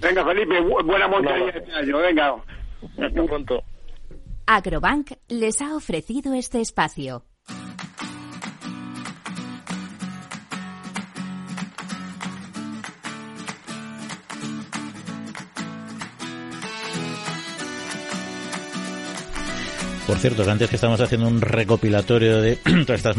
[0.00, 1.98] Venga, Felipe, buena montaña este año.
[1.98, 2.34] Venga.
[2.98, 3.64] Hasta pronto.
[4.46, 7.33] Agrobank les ha ofrecido este espacio.
[20.06, 23.16] Por cierto, antes que estamos haciendo un recopilatorio de todas estas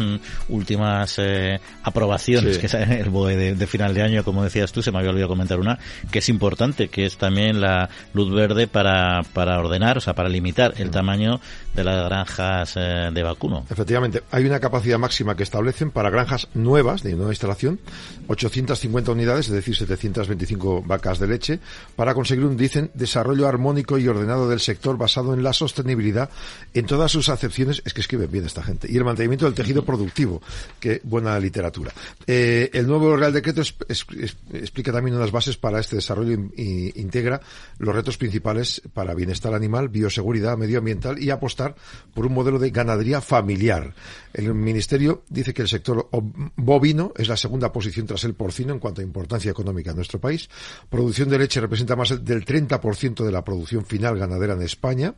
[0.48, 4.92] últimas eh, aprobaciones que salen el BOE de, final de año, como decías tú, se
[4.92, 5.80] me había olvidado comentar una,
[6.12, 10.28] que es importante, que es también la luz verde para, para ordenar, o sea, para
[10.28, 11.40] limitar el tamaño
[11.74, 13.66] de las granjas eh, de vacuno.
[13.68, 17.80] Efectivamente, hay una capacidad máxima que establecen para granjas nuevas, de nueva instalación,
[18.28, 21.58] 850 unidades, es decir, 725 vacas de leche,
[21.96, 26.30] para conseguir un, dicen, desarrollo armónico y ordenado del sector basado en la sostenibilidad
[26.78, 29.84] en todas sus acepciones, es que escriben bien esta gente, y el mantenimiento del tejido
[29.84, 30.42] productivo,
[30.80, 31.92] que buena literatura.
[32.26, 37.40] Eh, el nuevo Real Decreto explica también unas bases para este desarrollo e integra
[37.78, 41.74] los retos principales para bienestar animal, bioseguridad, medioambiental y apostar
[42.14, 43.94] por un modelo de ganadería familiar.
[44.32, 46.08] El Ministerio dice que el sector
[46.56, 50.20] bovino es la segunda posición tras el porcino en cuanto a importancia económica en nuestro
[50.20, 50.50] país.
[50.90, 55.14] Producción de leche representa más del 30% de la producción final ganadera en España.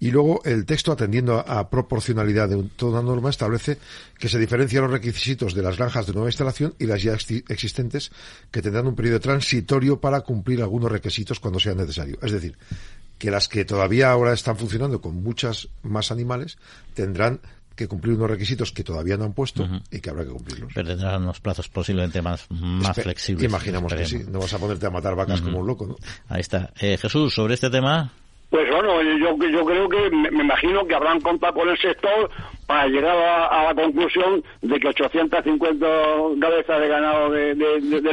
[0.00, 3.78] Y luego el texto atendiendo a, proporcionalidad de toda una norma, establece
[4.18, 8.10] que se diferencian los requisitos de las granjas de nueva instalación y las ya existentes,
[8.50, 12.18] que tendrán un periodo transitorio para cumplir algunos requisitos cuando sea necesario.
[12.22, 12.56] Es decir,
[13.18, 16.58] que las que todavía ahora están funcionando con muchas más animales
[16.94, 17.40] tendrán
[17.76, 20.72] que cumplir unos requisitos que todavía no han puesto y que habrá que cumplirlos.
[20.74, 23.44] Pero tendrán unos plazos posiblemente más, más flexibles.
[23.44, 24.24] Imaginamos que sí.
[24.28, 25.96] No vas a ponerte a matar vacas como un loco, ¿no?
[26.28, 26.72] Ahí está.
[26.80, 28.12] Eh, Jesús, sobre este tema.
[28.56, 32.30] Pues bueno, yo, yo creo que me, imagino que habrán contado con el sector
[32.66, 35.86] para llegar a, la conclusión de que 850
[36.40, 37.54] cabezas de ganado de,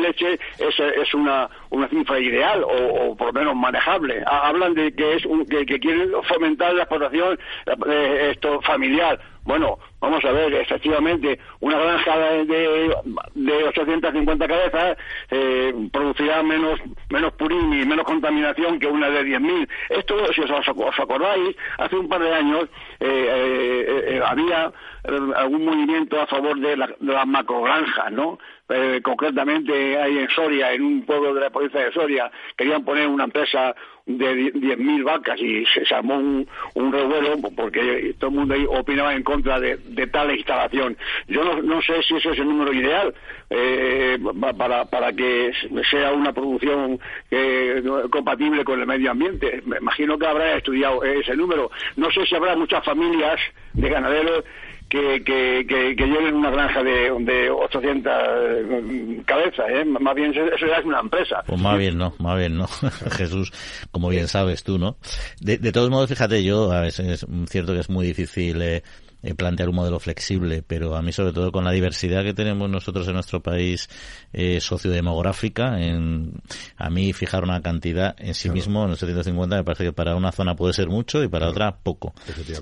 [0.02, 1.50] leche es, una,
[1.90, 4.22] cifra ideal o, por lo menos manejable.
[4.28, 7.40] Hablan de que es que, quieren fomentar la explotación
[7.88, 9.18] eh, esto familiar.
[9.46, 12.96] Bueno, vamos a ver, efectivamente, una granja de,
[13.36, 14.98] de 850 cabezas
[15.32, 16.80] eh, producirá menos,
[17.10, 19.68] menos purín y menos contaminación que una de 10.000.
[19.90, 22.70] Esto, si os, acordáis, hace un par de años
[23.02, 24.72] eh, había
[25.04, 28.40] algún movimiento a favor de, la, de las macrogranjas, ¿no?
[28.70, 33.08] Eh, concretamente ahí en Soria, en un pueblo de la provincia de Soria, querían poner
[33.08, 38.54] una empresa de 10.000 vacas y se, armó un, un, revuelo porque todo el mundo
[38.54, 40.98] ahí opinaba en contra de, tal instalación.
[41.28, 43.14] Yo no, sé si ese es el número ideal
[43.50, 44.18] eh,
[44.58, 45.52] para, para que
[45.90, 49.62] sea una producción eh, compatible con el medio ambiente.
[49.66, 51.70] Me imagino que habrá estudiado ese número.
[51.98, 53.40] No sé si habrá muchas familias
[53.74, 54.44] de ganaderos
[54.94, 55.24] que,
[55.68, 59.86] que, que, lleven una granja de, de 800 cabezas, ¿eh?
[59.86, 61.44] Más bien eso ya es una empresa.
[61.48, 62.68] Pues más bien no, más bien no,
[63.18, 63.52] Jesús,
[63.92, 64.98] como bien sabes tú, ¿no?
[65.40, 68.84] De, de todos modos, fíjate, yo a veces es cierto que es muy difícil eh,
[69.24, 72.70] eh, plantear un modelo flexible, pero a mí sobre todo con la diversidad que tenemos
[72.70, 73.90] nosotros en nuestro país
[74.32, 76.34] eh, sociodemográfica, en,
[76.78, 80.16] a mí fijar una cantidad en sí mismo, en los 750, me parece que para
[80.16, 82.14] una zona puede ser mucho y para otra poco.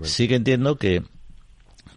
[0.03, 1.03] Sí que entiendo que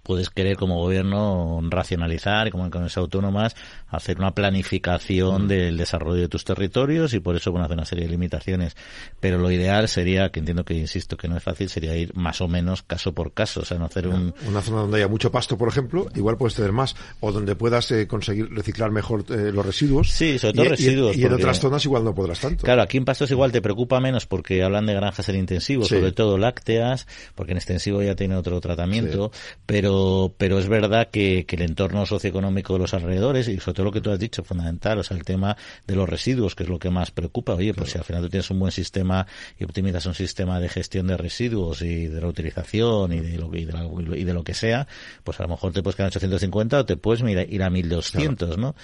[0.04, 3.56] puedes querer como gobierno racionalizar como comunidades autónomas
[3.96, 5.48] hacer una planificación mm.
[5.48, 8.76] del desarrollo de tus territorios y por eso bueno, hacer una serie de limitaciones.
[9.20, 12.40] Pero lo ideal sería, que entiendo que insisto que no es fácil, sería ir más
[12.40, 14.34] o menos caso por caso, o sea, no hacer un...
[14.46, 17.90] Una zona donde haya mucho pasto, por ejemplo, igual puedes tener más, o donde puedas
[17.90, 20.10] eh, conseguir reciclar mejor eh, los residuos.
[20.10, 21.16] Sí, sobre todo residuos.
[21.16, 22.64] Y, en otras zonas igual no podrás tanto.
[22.64, 26.12] Claro, aquí en pastos igual te preocupa menos porque hablan de granjas en intensivo, sobre
[26.12, 29.30] todo lácteas, porque en extensivo ya tiene otro tratamiento,
[29.66, 33.92] pero pero, es verdad que, el entorno socioeconómico de los alrededores y sobre todo lo
[33.92, 36.78] que tú has dicho, fundamental, o sea, el tema de los residuos, que es lo
[36.78, 37.54] que más preocupa.
[37.54, 39.26] Oye, pues si al final tú tienes un buen sistema
[39.58, 43.54] y optimizas un sistema de gestión de residuos y de la utilización y de lo,
[43.54, 44.86] y de, y de lo que sea,
[45.22, 48.58] pues a lo mejor te puedes quedar en 850 o te puedes ir a 1200,
[48.58, 48.74] ¿no?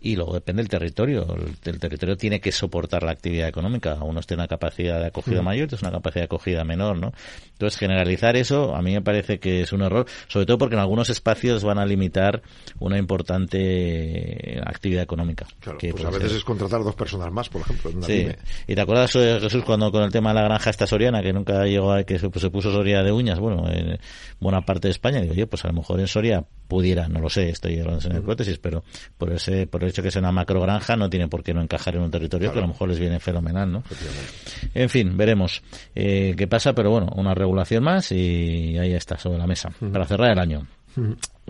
[0.00, 1.26] Y luego depende del territorio.
[1.64, 3.94] El, territorio tiene que soportar la actividad económica.
[4.02, 5.44] Unos tienen una capacidad de acogida mm.
[5.44, 7.12] mayor, otros una capacidad de acogida menor, ¿no?
[7.52, 10.80] Entonces, generalizar eso a mí me parece que es un error, sobre todo porque en
[10.80, 12.42] algunos espacios van a limitar
[12.78, 15.46] una importante actividad económica.
[15.60, 17.90] Claro, pues a veces es contratar dos personas más, por ejemplo.
[18.02, 18.28] sí.
[18.66, 21.32] Y te acuerdas, eh, Jesús, cuando con el tema de la granja esta soriana, que
[21.32, 23.98] nunca llegó a que se, puso Soria de uñas, bueno, en
[24.38, 27.28] buena parte de España, digo, oye, pues a lo mejor en Soria pudiera, no lo
[27.28, 28.84] sé, estoy hablando en hipótesis, pero
[29.18, 31.60] por ese, por el hecho que sea una macro granja no tiene por qué no
[31.60, 33.82] encajar en un territorio que a lo mejor les viene fenomenal, ¿no?
[34.74, 35.62] En fin, veremos
[35.94, 40.06] eh, qué pasa, pero bueno, una regulación más y ahí está, sobre la mesa, para
[40.06, 40.66] cerrar el año.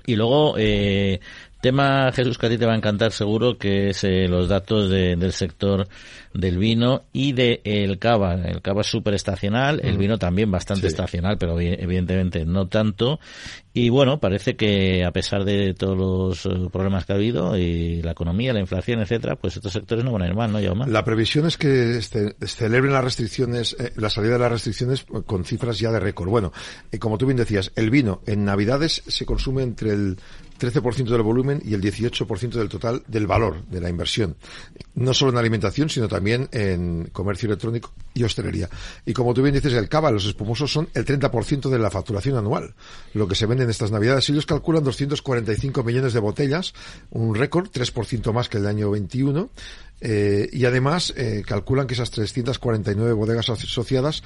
[0.06, 1.20] Y luego, eh,
[1.60, 4.90] tema, Jesús, que a ti te va a encantar seguro, que es eh, los datos
[4.90, 5.88] del sector
[6.32, 8.34] del vino y del el cava.
[8.34, 13.20] El cava es súper estacional, el vino también bastante estacional, pero evidentemente no tanto.
[13.72, 18.02] Y bueno, parece que a pesar de todos los eh, problemas que ha habido y
[18.02, 20.87] la economía, la inflación, etcétera, pues estos sectores no van a ir mal, ¿no, Jaume?
[20.88, 25.78] La previsión es que este, celebren las restricciones, la salida de las restricciones con cifras
[25.78, 26.28] ya de récord.
[26.28, 26.52] Bueno,
[26.98, 30.16] como tú bien decías, el vino en Navidades se consume entre el
[30.61, 34.37] 13% del volumen y el 18% del total del valor de la inversión.
[34.94, 38.68] No solo en alimentación, sino también en comercio electrónico y hostelería.
[39.06, 42.37] Y como tú bien dices, el cava, los espumosos son el 30% de la facturación
[42.37, 42.74] anual.
[43.14, 46.74] Lo que se vende en estas navidades, ellos calculan 245 millones de botellas,
[47.10, 49.50] un récord, 3% más que el año 21.
[50.02, 54.22] Eh, y además eh, calculan que esas 349 bodegas asociadas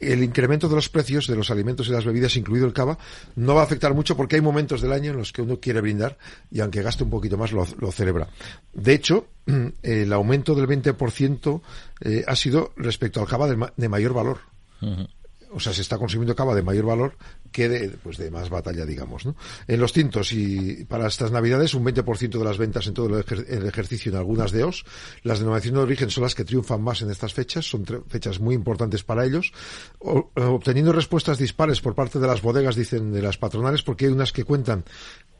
[0.00, 2.98] el incremento de los precios de los alimentos y las bebidas, incluido el cava,
[3.36, 5.80] no va a afectar mucho porque hay momentos del año en los que uno quiere
[5.80, 6.18] brindar
[6.50, 8.28] y aunque gaste un poquito más lo, celebra.
[8.72, 9.26] De hecho,
[9.82, 11.60] el aumento del 20%
[12.00, 14.38] eh, ha sido respecto al cava de, mayor valor
[15.54, 17.16] o sea, se está consumiendo cava de mayor valor
[17.52, 19.36] que de, pues de más batalla, digamos, ¿no?
[19.68, 23.66] En los tintos y para estas navidades un 20% de las ventas en todo el,
[23.66, 24.84] ejercicio en algunas de OS.
[25.22, 28.54] Las denominaciones de origen son las que triunfan más en estas fechas, son fechas muy
[28.54, 29.52] importantes para ellos,
[30.00, 34.32] obteniendo respuestas dispares por parte de las bodegas, dicen de las patronales, porque hay unas
[34.32, 34.84] que cuentan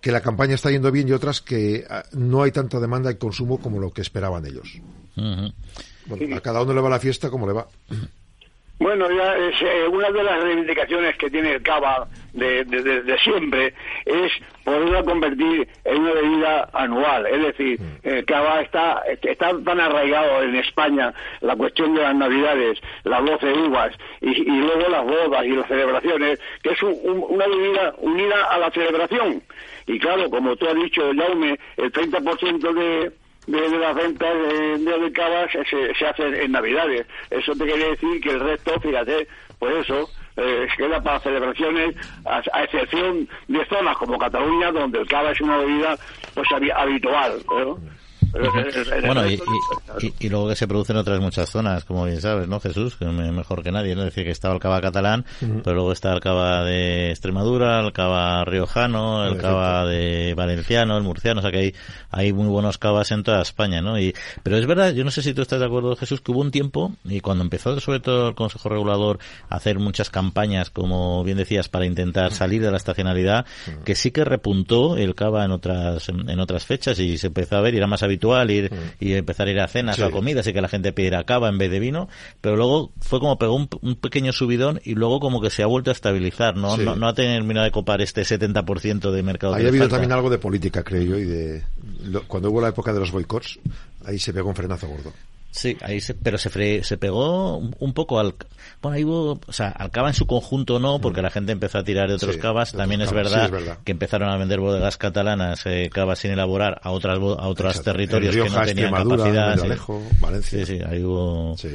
[0.01, 3.15] que la campaña está yendo bien y otras que ah, no hay tanta demanda y
[3.17, 4.81] consumo como lo que esperaban ellos.
[5.17, 7.67] Bueno, a cada uno le va la fiesta como le va.
[8.79, 13.03] Bueno, ya es, eh, una de las reivindicaciones que tiene el Cava de, de- de-
[13.03, 13.73] de siempre
[14.05, 14.33] es
[14.65, 17.25] poderla convertir en una bebida anual.
[17.27, 22.81] Es decir, el Cava está, está tan arraigado en España la cuestión de las Navidades,
[23.05, 27.25] las 12 uvas y, y luego las bodas y las celebraciones, que es un- un-
[27.29, 29.41] una bebida unida a la celebración.
[29.87, 33.13] Y claro, como tú has dicho, Jaume, el 30% de
[33.47, 37.07] de, de las ventas de, de, de cavas se, se hacen en Navidades.
[37.31, 39.29] Eso te quiere decir que el resto, fíjate,
[39.59, 45.31] pues eso, eh, queda para celebraciones, a, excepción de zonas como Cataluña, donde el cava
[45.31, 45.97] es una bebida
[46.35, 47.43] pues habi- habitual.
[47.49, 47.79] ¿no?
[49.07, 49.45] Bueno, y, resto-
[50.01, 52.61] y- y- y luego que se produce en otras muchas zonas, como bien sabes, ¿no,
[52.61, 52.97] Jesús?
[52.97, 54.01] Que me- mejor que nadie, ¿no?
[54.03, 55.25] Es decir, que está el cava catalán,
[55.63, 61.03] pero luego está el cava de Extremadura, el cava riojano, el cava de valenciano, el
[61.05, 61.75] murciano, o sea que hay,
[62.11, 63.99] hay muy buenos cavas en toda España, ¿no?
[63.99, 66.41] Y, pero es verdad, yo no sé si tú estás de acuerdo, Jesús, que hubo
[66.41, 69.19] un tiempo, y cuando empezó sobre todo el Consejo Regulador
[69.49, 73.47] a hacer muchas campañas, como bien decías, para intentar salir de la estacionalidad,
[73.85, 77.57] que sí que repuntó el cava en otras, en, en otras fechas y se empezó
[77.57, 80.03] a ver, y era más habitual ir y empezar a ir a cenas Sí.
[80.03, 82.09] o a comidas y que la gente pidiera cava en vez de vino,
[82.41, 85.67] pero luego fue como pegó un, un pequeño subidón y luego como que se ha
[85.67, 86.77] vuelto a estabilizar, ¿no?
[86.77, 86.83] Sí.
[86.85, 89.55] No, no ha terminado de copar este 70% de mercado.
[89.55, 91.63] Ahí ha habido también algo de política, creo yo, y de
[92.05, 93.59] lo- cuando hubo la época de los boicots,
[94.05, 95.13] ahí se pegó un frenazo gordo.
[95.57, 98.35] Sí, ahí se, pero se, fre- se pegó un, poco al,
[98.83, 101.79] bueno, ahí hubo, o sea, al cava en su conjunto no, porque la gente empezó
[101.79, 102.73] a tirar de otros Sí, cavas.
[102.73, 103.79] También es verdad, sí, es verdad.
[103.85, 107.71] que empezaron a vender bodegas catalanas, eh, cavas sin elaborar a otras, bo- a otros
[107.77, 107.93] Exacto.
[107.93, 109.57] territorios que no tenían capacidad.
[109.57, 109.69] sí.
[110.21, 110.67] Valencia.
[110.67, 111.57] Sí, sí, ahí hubo.
[111.57, 111.69] Sí.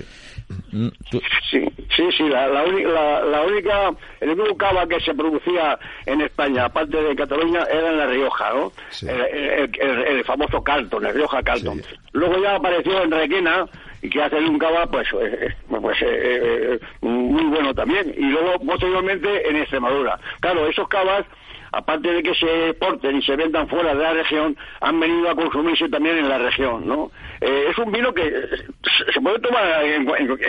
[0.73, 1.59] Mm, tú- Sí,
[1.99, 6.65] sí, sí, la, la, la- la única, el único cava que se producía en España,
[6.65, 8.71] aparte de Cataluña, era en La Rioja, ¿no?
[8.89, 9.07] Sí.
[9.09, 11.81] El, el- el- el famoso Carlton, el Rioja Carlton.
[11.83, 11.95] Sí.
[12.13, 13.65] Luego ya apareció en Requena,
[14.01, 18.13] y que hace un cava, pues, eh, eh, pues eh, eh, muy bueno también.
[18.17, 20.17] Y luego, posteriormente, en Extremadura.
[20.39, 21.25] Claro, esos cavas
[21.71, 25.35] aparte de que se exporten y se vendan fuera de la región, han venido a
[25.35, 27.11] consumirse también en la región, ¿no?
[27.41, 30.05] Eh, es un vino que se- se puede tomar en,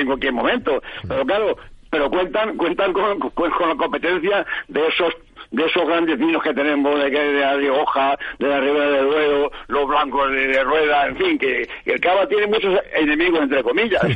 [0.07, 1.57] cualquier momento, pero claro,
[1.91, 5.13] pero cuentan cuentan con- con la competencia de esos
[5.51, 9.51] de esos grandes vinos que tenemos de, de la Rioja, de la Ribera del Duero,
[9.69, 14.03] los blancos de, Rueda, en fin, que, el cava tiene muchos enemigos entre comillas.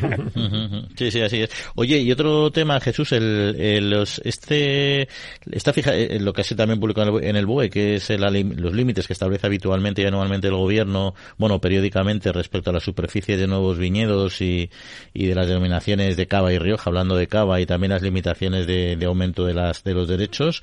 [0.97, 1.51] Sí, sí, así es.
[1.75, 5.09] Oye, y otro tema, Jesús, el, el- los, este,
[5.51, 8.55] está fija, eh, lo que se también publicó en el, el BOE, que es lim-
[8.57, 13.37] los límites que establece habitualmente y anualmente el gobierno, bueno, periódicamente respecto a la superficie
[13.37, 14.71] de nuevos viñedos y,
[15.13, 18.67] y de las denominaciones de Cava y Rioja, hablando de Cava y también las limitaciones
[18.67, 20.63] de, aumento de las, de los derechos.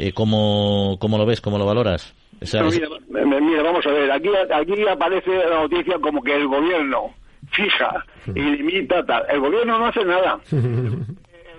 [0.00, 1.40] Eh, ¿cómo, ¿Cómo lo ves?
[1.40, 2.14] ¿Cómo lo valoras?
[2.40, 7.14] Esa- mira, vamos a ver, aquí, aquí aparece la noticia como que el gobierno
[7.50, 9.24] fija y limita tal.
[9.30, 10.38] El gobierno no hace nada.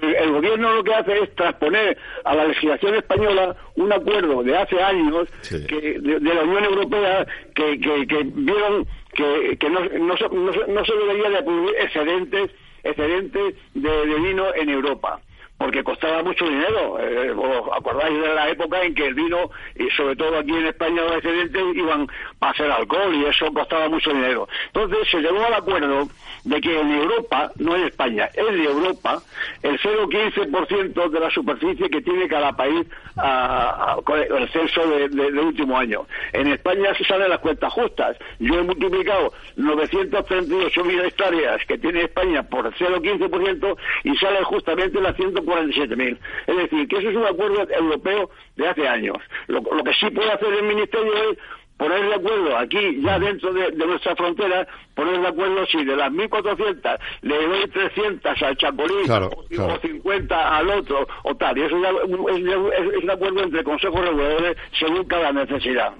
[0.02, 4.56] El, el gobierno lo que hace es transponer a la legislación española un acuerdo de
[4.58, 5.58] hace años Sí.
[5.68, 10.24] que, de, de la Unión Europea que, que, que vieron que, que no, no, se,
[10.30, 15.20] no, no se debería de producir excedentes, excedentes de, de vino en Europa
[15.60, 16.98] porque costaba mucho dinero.
[17.00, 20.65] Eh, ¿Os acordáis de la época en que el vino, y sobre todo aquí en
[20.67, 22.08] España, los excedentes iban
[22.39, 24.48] para hacer alcohol y eso costaba mucho dinero?
[24.67, 26.08] Entonces se llegó al acuerdo
[26.45, 29.22] de que en Europa, no en España, en Europa,
[29.62, 35.26] el 0,15% de la superficie que tiene cada país a- con el censo de- de-
[35.32, 36.08] del último año.
[36.32, 38.17] En España se salen las cuentas justas.
[38.39, 45.15] Yo he multiplicado 938.000 hectáreas que tiene España por el 0,15% y sale justamente las
[45.50, 46.18] 147.000.
[46.48, 49.18] Es decir, que eso es un acuerdo europeo de hace años.
[49.48, 51.38] Lo, lo que sí puede hacer el Ministerio es
[51.78, 55.96] poner de acuerdo aquí, ya dentro de, de nuestra frontera, poner de acuerdo si de
[55.96, 59.76] las 1.400 le doy 300 al Chapolín Claro, o, claro.
[59.76, 61.58] o 50 al otro o tal.
[61.58, 65.94] Y eso ya es, es- es un acuerdo entre consejos reguladores según cada necesidad.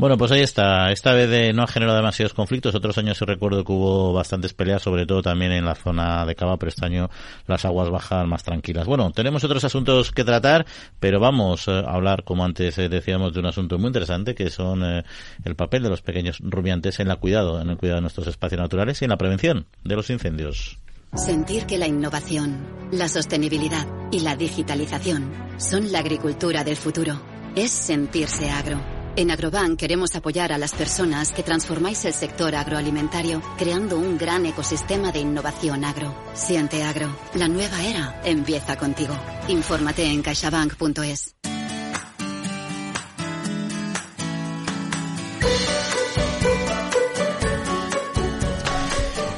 [0.00, 0.90] Bueno, pues ahí está.
[0.92, 2.74] Esta vez eh, no ha generado demasiados conflictos.
[2.74, 6.34] Otros años sí recuerdo que hubo bastantes peleas, sobre todo también en la zona de
[6.34, 7.10] Cava, pero este año
[7.46, 8.86] las aguas bajan más tranquilas.
[8.86, 10.64] Bueno, tenemos otros asuntos que tratar,
[11.00, 14.48] pero vamos eh, a hablar, como antes eh, decíamos, de un asunto muy interesante, que
[14.48, 18.26] son el papel de los pequeños rumiantes en la cuidado, en el cuidado de nuestros
[18.26, 20.78] espacios naturales y en la prevención de los incendios.
[21.14, 27.20] Sentir que la innovación, la sostenibilidad y la digitalización son la agricultura del futuro.
[27.54, 28.99] Es sentirse agro.
[29.20, 34.46] En Agrobank queremos apoyar a las personas que transformáis el sector agroalimentario creando un gran
[34.46, 36.14] ecosistema de innovación agro.
[36.32, 37.14] Siente agro.
[37.34, 39.14] La nueva era empieza contigo.
[39.48, 41.34] Infórmate en caixabank.es.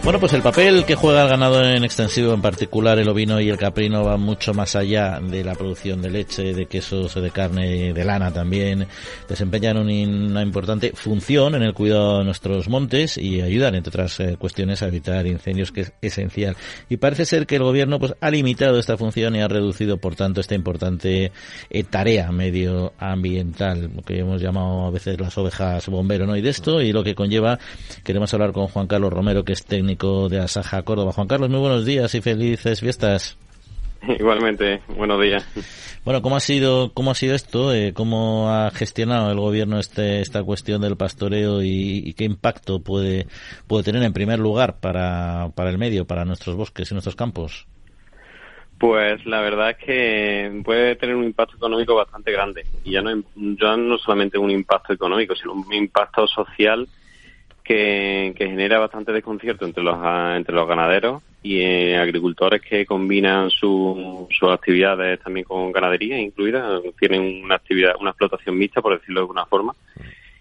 [0.05, 3.49] Bueno, pues el papel que juega el ganado en extensivo, en particular el ovino y
[3.49, 7.93] el caprino, va mucho más allá de la producción de leche, de quesos, de carne,
[7.93, 8.89] de lana también.
[9.29, 14.37] Desempeñan una importante función en el cuidado de nuestros montes y ayudan, entre otras eh,
[14.37, 16.57] cuestiones, a evitar incendios, que es esencial.
[16.89, 20.17] Y parece ser que el gobierno pues ha limitado esta función y ha reducido, por
[20.17, 21.31] tanto, esta importante
[21.71, 26.37] eh, tarea medioambiental, lo que hemos llamado a veces las ovejas bombero, ¿no?
[26.37, 27.61] Y de esto y lo que conlleva,
[28.03, 31.13] queremos hablar con Juan Carlos Romero, que es técnico de Asaja Córdoba.
[31.13, 33.39] Juan Carlos, muy buenos días y felices fiestas.
[34.19, 35.47] Igualmente, buenos días.
[36.05, 37.75] Bueno, ¿cómo ha sido, cómo ha sido esto?
[37.75, 43.27] Eh, ¿Cómo ha gestionado el gobierno este, esta cuestión del pastoreo y, qué impacto puede,
[43.67, 47.67] puede tener en primer lugar para, para el medio, para nuestros bosques y nuestros campos?
[48.79, 52.67] Pues la verdad es que puede tener un impacto económico bastante grande.
[52.83, 56.89] Y ya no, ya no solamente un impacto económico, sino un impacto social
[57.63, 63.51] que, genera bastante desconcierto entre los, ah, entre los ganaderos y eh, agricultores que combinan
[63.51, 69.25] sus actividades también con ganadería incluida, tienen una actividad, una explotación mixta, por decirlo de
[69.25, 69.75] alguna forma,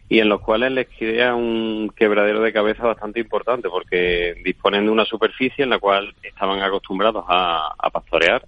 [0.10, 4.92] y en los cuales les crea un quebradero de cabeza bastante importante porque disponen de
[4.92, 8.46] una superficie en la cual estaban acostumbrados a, pastorear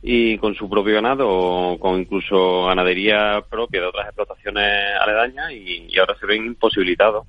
[0.00, 5.98] y con su propio ganado o con incluso ganadería propia de otras explotaciones aledañas y
[5.98, 7.26] ahora se ven imposibilitados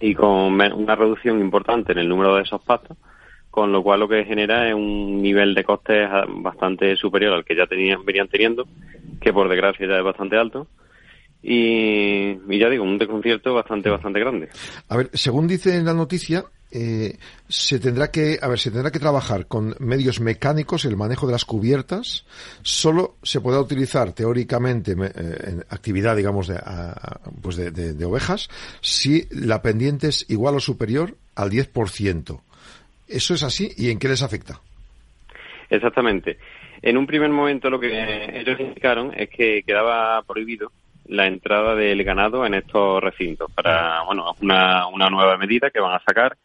[0.00, 2.96] y con una reducción importante en el número de esos pastos,
[3.50, 7.56] con lo cual lo que genera es un nivel de costes bastante superior al que
[7.56, 8.66] ya tenían, venían teniendo,
[9.20, 10.68] que por desgracia ya es bastante alto.
[11.42, 14.48] Y, ya digo, un desconcierto bastante, bastante grande.
[14.88, 17.16] A ver, según dice en la noticia, eh,
[17.48, 21.32] se tendrá que, a ver, se tendrá que trabajar con medios mecánicos el manejo de
[21.32, 22.26] las cubiertas.
[22.62, 25.12] Solo se podrá utilizar teóricamente eh,
[25.46, 26.60] en actividad, digamos, de,
[27.42, 28.48] pues de, ovejas
[28.80, 32.40] si la pendiente es igual o superior al 10%.
[33.08, 33.70] ¿Eso es así?
[33.76, 34.60] ¿Y en qué les afecta?
[35.70, 36.38] Exactamente.
[36.82, 40.70] En un primer momento lo que ellos indicaron es que quedaba prohibido
[41.06, 45.94] la entrada del ganado en estos recintos para, bueno, una, una nueva medida que van
[45.94, 46.36] a sacar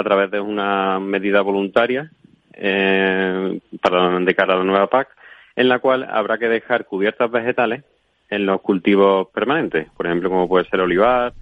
[0.00, 2.10] a través de una medida voluntaria
[2.54, 5.08] eh, para de cara a la nueva PAC,
[5.56, 7.84] en la cual habrá que dejar cubiertas vegetales
[8.28, 11.32] en los cultivos permanentes, por ejemplo, como puede ser olivar,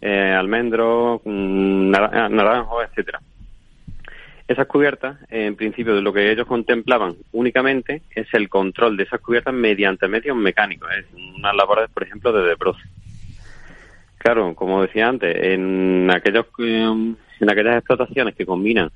[0.00, 3.20] eh, almendro, mm, naranjo, etcétera.
[4.48, 9.20] Esas cubiertas, en principio, de lo que ellos contemplaban únicamente es el control de esas
[9.20, 11.06] cubiertas mediante medios mecánicos, es
[11.36, 12.82] unas labores, por ejemplo, de debroce.
[14.18, 18.90] Claro, como decía antes, en aquellos eh, en aquellas explotaciones que combinan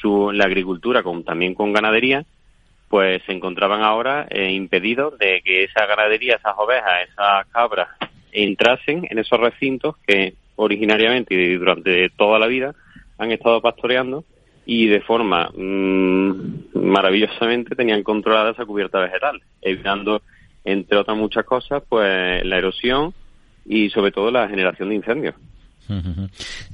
[0.00, 2.24] su, la agricultura con, también con ganadería,
[2.88, 7.88] pues se encontraban ahora eh, impedidos de que esa ganadería, esas ovejas, esas cabras
[8.32, 12.74] entrasen en esos recintos que originariamente y durante toda la vida
[13.18, 14.24] han estado pastoreando
[14.66, 20.22] y de forma mm, maravillosamente tenían controlada esa cubierta vegetal, evitando,
[20.64, 23.14] entre otras muchas cosas, pues la erosión
[23.64, 25.34] y sobre todo la generación de incendios.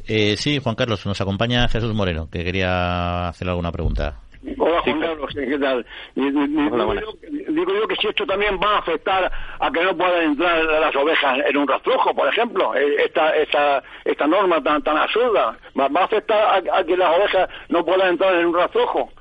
[0.06, 4.20] Eh, sí, Juan Carlos, nos acompaña Jesús Moreno, que quería hacer alguna pregunta.
[4.58, 5.86] Hola Juan Carlos, ¿qué tal?
[6.16, 10.96] Digo, yo que si esto también va a afectar a que no puedan entrar las
[10.96, 15.86] ovejas en un rastrojo, por ejemplo, eh, esta esta esta norma tan tan absurda, ¿va,
[16.00, 19.12] a afectar a, que las ovejas no puedan entrar en un rastrojo?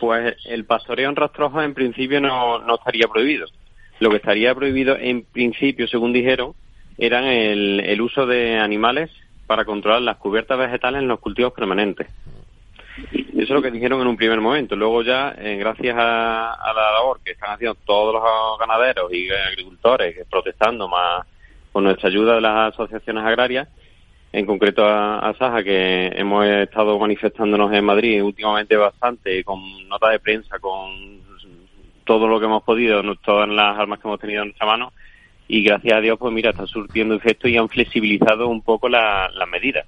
[0.00, 3.46] Pues el pastoreo en rastrojo en principio no, no estaría prohibido.
[4.00, 6.54] Lo que estaría prohibido en principio, según dijeron,
[6.98, 9.10] eran el, el uso de animales
[9.46, 12.08] para controlar las cubiertas vegetales en los cultivos permanentes.
[13.12, 14.76] Eso es lo que dijeron en un primer momento.
[14.76, 20.16] Luego ya, eh, gracias a, la labor que están haciendo todos los ganaderos y agricultores,
[20.30, 21.26] protestando más
[21.72, 23.68] con nuestra ayuda de las asociaciones agrarias,
[24.32, 30.10] en concreto a, a, Saja, que hemos estado manifestándonos en Madrid últimamente bastante, con nota
[30.10, 31.20] de prensa, con
[32.04, 34.92] todo lo que hemos podido, todas las armas que hemos tenido en nuestra mano,
[35.48, 39.30] y gracias a Dios, pues mira, está surtiendo efecto y han flexibilizado un poco las
[39.50, 39.86] medidas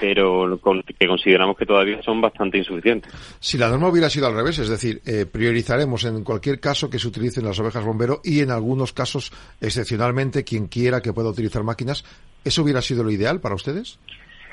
[0.00, 0.58] pero
[0.98, 3.12] que consideramos que todavía son bastante insuficientes.
[3.40, 6.98] Si la norma hubiera sido al revés, es decir, eh, priorizaremos en cualquier caso que
[6.98, 11.62] se utilicen las ovejas bombero y en algunos casos, excepcionalmente, quien quiera que pueda utilizar
[11.62, 12.04] máquinas,
[12.44, 13.98] ¿eso hubiera sido lo ideal para ustedes?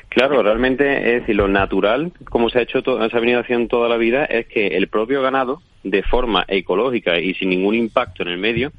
[0.09, 3.89] Claro, realmente es decir, lo natural, como se ha hecho, se ha venido haciendo toda
[3.89, 8.29] la vida, es que el propio ganado, de forma ecológica y sin ningún impacto en
[8.29, 8.71] el medio,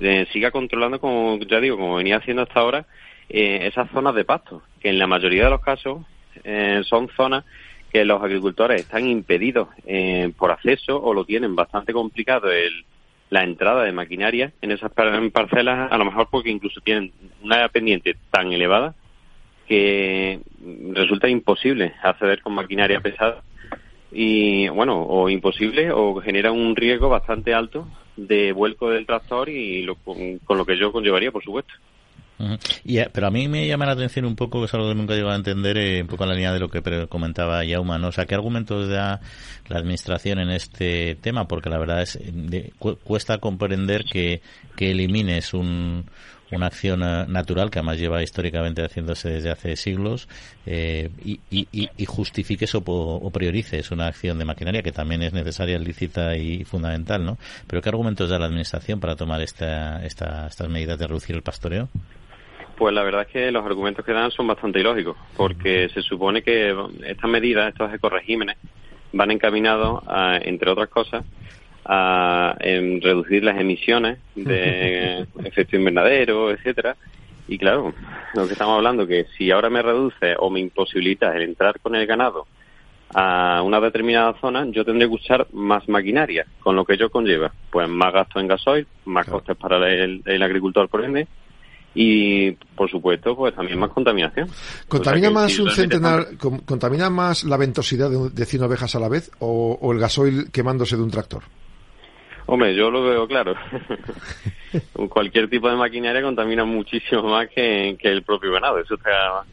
[0.00, 2.86] eh, siga controlando, como ya digo, como venía haciendo hasta ahora,
[3.28, 6.02] eh, esas zonas de pasto, que en la mayoría de los casos
[6.44, 7.44] eh, son zonas
[7.92, 9.68] que los agricultores están impedidos
[10.36, 12.84] por acceso o lo tienen bastante complicado el,
[13.30, 18.14] la entrada de maquinaria en esas parcelas, a lo mejor porque incluso tienen una pendiente
[18.30, 18.94] tan elevada
[19.66, 20.38] que
[20.92, 23.42] resulta imposible acceder con maquinaria pesada
[24.12, 27.86] y bueno o imposible o genera un riesgo bastante alto
[28.16, 31.72] de vuelco del tractor y con, lo que yo conllevaría por supuesto
[32.84, 35.22] eh, pero a mí me llama la atención un poco, es algo que nunca he
[35.22, 38.08] a entender, eh, un poco en la línea de lo que comentaba Yauma, ¿no?
[38.08, 39.20] O sea, ¿qué argumentos da
[39.68, 41.46] la Administración en este tema?
[41.46, 42.18] Porque la verdad es,
[42.78, 44.40] cuesta comprender que,
[44.74, 46.06] que elimines un,
[46.52, 50.28] una acción eh, natural que además lleva históricamente haciéndose desde hace siglos
[50.66, 55.32] eh, y, y, y, justifiques o, o, priorices una acción de maquinaria que también es
[55.32, 57.38] necesaria, lícita y fundamental, ¿no?
[57.66, 61.42] Pero ¿qué argumentos da la Administración para tomar esta, esta, estas medidas de reducir el
[61.42, 61.88] pastoreo?
[62.76, 66.42] Pues la verdad es que los argumentos que dan son bastante ilógicos, porque se supone
[66.42, 66.74] que
[67.06, 68.56] estas medidas, estos ecoregímenes,
[69.12, 71.24] van encaminados, a, entre otras cosas,
[71.92, 76.96] a en reducir las emisiones de efecto invernadero, etcétera.
[77.48, 77.92] Y claro,
[78.34, 81.96] lo que estamos hablando que si ahora me reduce o me imposibilita el entrar con
[81.96, 82.46] el ganado
[83.12, 87.52] a una determinada zona, yo tendré que usar más maquinaria, con lo que ello conlleva,
[87.72, 91.26] pues más gasto en gasoil, más costes para el, agricultor por ende,
[91.92, 94.48] y por supuesto pues también más contaminación.
[94.86, 99.32] Contamina más un centenar contamina más la ventosidad de, de 100 ovejas a la vez
[99.40, 101.42] o, o, el gasoil quemándose de un tractor
[102.50, 103.54] Hombre, yo lo veo claro.
[105.08, 109.44] Cualquier tipo de maquinaria contamina muchísimo más que, el propio ganado, eso está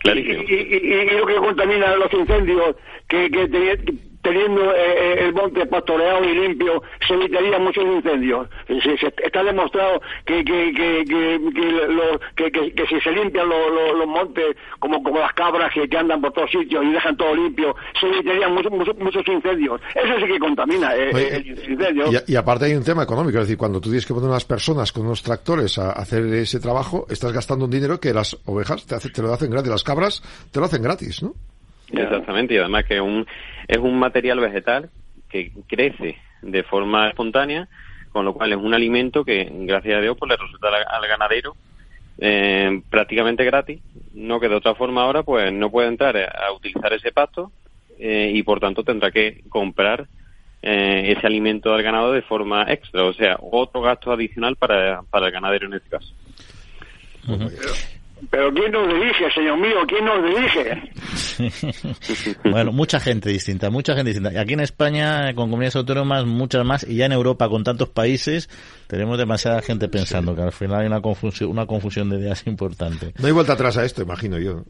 [0.00, 0.42] clarísimo.
[0.48, 2.74] Y, y, lo que contamina los incendios,
[3.06, 8.48] que, que, teniendo eh, eh, el monte pastoreado y limpio, se evitaría muchos incendios.
[8.68, 11.04] está demostrado que que, que,
[12.36, 16.50] que, que, si se limpian los, montes, como, como las cabras que, andan por todos
[16.50, 19.80] sitios y dejan todo limpio, se evitarían muchos, muchos, incendios.
[19.94, 22.06] Eso sí que contamina eh, el incendio.
[22.26, 24.92] Y, aparte hay un tema económico, es decir, cuando tú tienes que poner unas personas
[24.92, 28.98] con unos tractores a hacer ese trabajo, estás gastando un dinero que las ovejas te,
[28.98, 31.34] te lo hacen gratis, las cabras te lo hacen gratis, ¿no?
[31.92, 33.26] Exactamente, y además que un,
[33.68, 34.90] es un material vegetal
[35.28, 37.68] que crece de forma espontánea,
[38.10, 41.54] con lo cual es un alimento que, gracias a Dios, pues le resulta al, ganadero
[42.18, 43.80] eh, prácticamente gratis,
[44.14, 47.50] no que de otra forma ahora pues no puede entrar a utilizar ese pasto
[47.98, 50.06] eh, y por tanto tendrá que comprar
[50.60, 55.26] eh, ese alimento al ganado de forma extra, o sea, otro gasto adicional para, para
[55.26, 56.12] el ganadero en este caso.
[58.30, 59.76] Pero ¿quién nos dirige, señor mío?
[59.86, 60.90] ¿Quién nos dirige?
[62.50, 64.40] bueno, mucha gente distinta, mucha gente distinta.
[64.40, 68.48] Aquí en España, con comunidades autónomas, muchas más, y ya en Europa, con tantos países,
[68.86, 73.12] tenemos demasiada gente pensando que al final hay una confusión, una confusión de ideas importante.
[73.18, 74.62] No hay vuelta atrás a esto, imagino yo.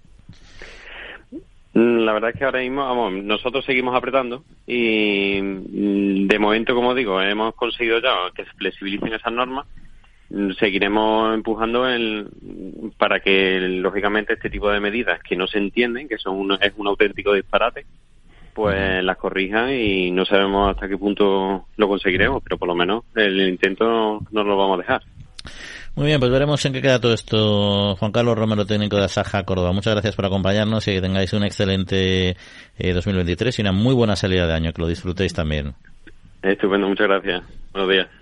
[1.75, 6.75] Mm, la verdad es que ahora mismo, vamos, nosotros seguimos apretando y mm, de momento,
[6.75, 9.67] como digo, hemos conseguido ya que se flexibilicen esas normas
[10.59, 12.29] seguiremos empujando el,
[12.99, 16.73] para que, lógicamente, este tipo de medidas que no se entienden, que son un, es
[16.77, 17.87] un auténtico disparate,
[18.55, 23.05] pues las corrijan y no sabemos hasta qué punto lo conseguiremos, pero por lo menos
[23.15, 25.03] el intento no lo vamos a dejar.
[25.95, 27.97] Muy bien, pues veremos en qué queda todo esto.
[27.97, 29.73] Juan Carlos Romero, técnico de Asaja Córdoba.
[29.73, 32.37] Muchas gracias por acompañarnos y que tengáis un excelente
[32.79, 35.75] 2023 eh, y una muy buena salida de año, que lo disfrutéis también.
[36.43, 37.43] Estupendo, muchas gracias.
[37.73, 38.22] Buenos días.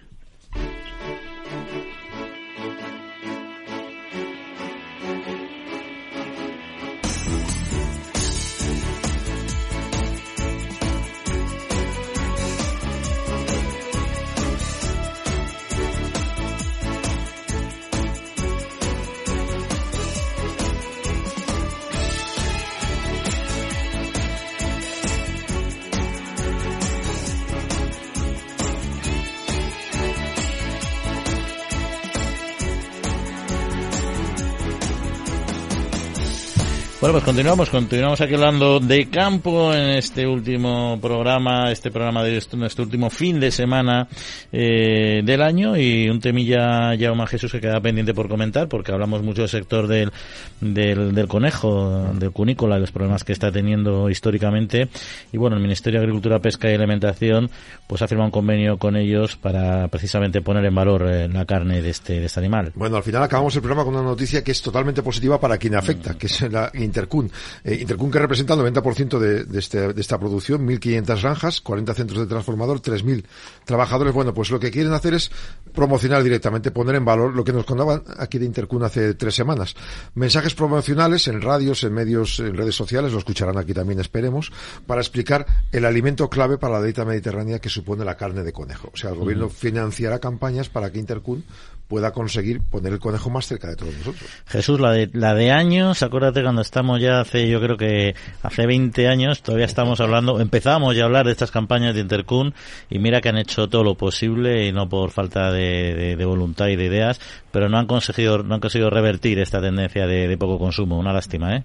[37.00, 42.36] Bueno, pues continuamos, continuamos aquí hablando de campo en este último programa, este programa de
[42.36, 44.06] este, último fin de semana
[44.52, 48.92] eh, del año y un temilla ya más Jesús que queda pendiente por comentar porque
[48.92, 50.12] hablamos mucho del sector del,
[50.60, 54.90] del, del conejo, del cunícola, los problemas que está teniendo históricamente
[55.32, 57.50] y bueno, el Ministerio de Agricultura, Pesca y Alimentación
[57.86, 61.80] pues ha firmado un convenio con ellos para precisamente poner en valor eh, la carne
[61.80, 62.72] de este, de este animal.
[62.74, 65.76] Bueno, al final acabamos el programa con una noticia que es totalmente positiva para quien
[65.76, 67.30] afecta, que es la Intercun.
[67.64, 71.94] Eh, Intercun que representa el 90% de, de, este, de esta producción, 1.500 granjas, 40
[71.94, 73.24] centros de transformador, 3.000
[73.64, 74.12] trabajadores.
[74.12, 75.30] Bueno, pues lo que quieren hacer es
[75.72, 79.74] promocionar directamente, poner en valor lo que nos contaban aquí de Intercun hace tres semanas.
[80.14, 84.52] Mensajes promocionales en radios, en medios, en redes sociales, lo escucharán aquí también, esperemos,
[84.86, 88.90] para explicar el alimento clave para la dieta mediterránea que supone la carne de conejo.
[88.92, 91.44] O sea, el gobierno financiará campañas para que Intercun
[91.90, 94.30] pueda conseguir poner el conejo más cerca de todos nosotros.
[94.46, 98.14] Jesús, la de, la de años, acuérdate cuando estamos ya hace, yo creo que
[98.44, 102.54] hace 20 años, todavía estamos hablando, empezamos ya a hablar de estas campañas de Intercun
[102.88, 106.76] y mira que han hecho todo lo posible y no por falta de, voluntad y
[106.76, 107.20] de ideas,
[107.50, 110.96] pero no han conseguido, no han conseguido revertir esta tendencia de, poco consumo.
[110.96, 111.64] Una lástima, ¿eh?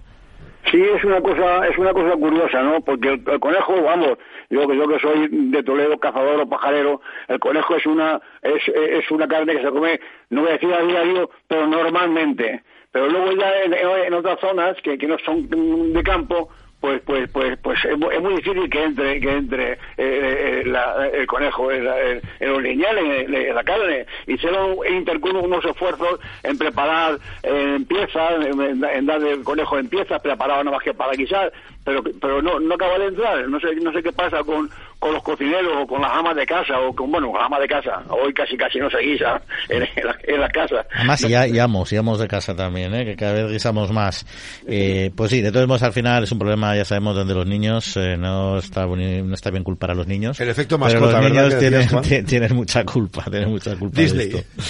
[0.70, 2.80] Sí, es una cosa, es una cosa curiosa, ¿no?
[2.80, 4.18] Porque el, conejo, vamos,
[4.50, 9.08] yo, yo que soy de Toledo, cazador o pajarero, el conejo es una, es, es
[9.12, 10.00] una carne que se come,
[10.30, 12.62] no voy a decir a diario, pero normalmente.
[12.90, 16.48] Pero luego ya en, otras zonas que, que no son de campo,
[16.86, 21.72] pues pues pues pues es muy difícil que entre que entre eh, eh, el conejo
[21.72, 24.06] en, los lineales en, la carne.
[24.26, 24.76] Hicieron
[25.42, 30.84] unos esfuerzos en preparar en piezas en, dar el conejo en piezas preparado nada más
[30.84, 31.52] que para guisar.
[31.84, 33.48] Pero pero no no acaba de entrar.
[33.48, 36.46] No sé no sé qué pasa con con los cocineros o con las amas de
[36.46, 38.02] casa o con bueno amas de casa.
[38.10, 41.92] Hoy casi casi no se guisa en, la, en las casas además ya y amos
[41.92, 43.04] y amos de casa también ¿eh?
[43.04, 44.26] que cada vez guisamos más.
[44.66, 47.46] Eh, pues sí de todos modos al final es un problema ya sabemos donde los
[47.46, 51.22] niños eh, no está no está bien culpar a los niños el efecto mascota pero
[51.22, 54.28] los niños tienen, tienen mucha culpa tienen mucha culpa Disney.
[54.28, 54.62] De esto.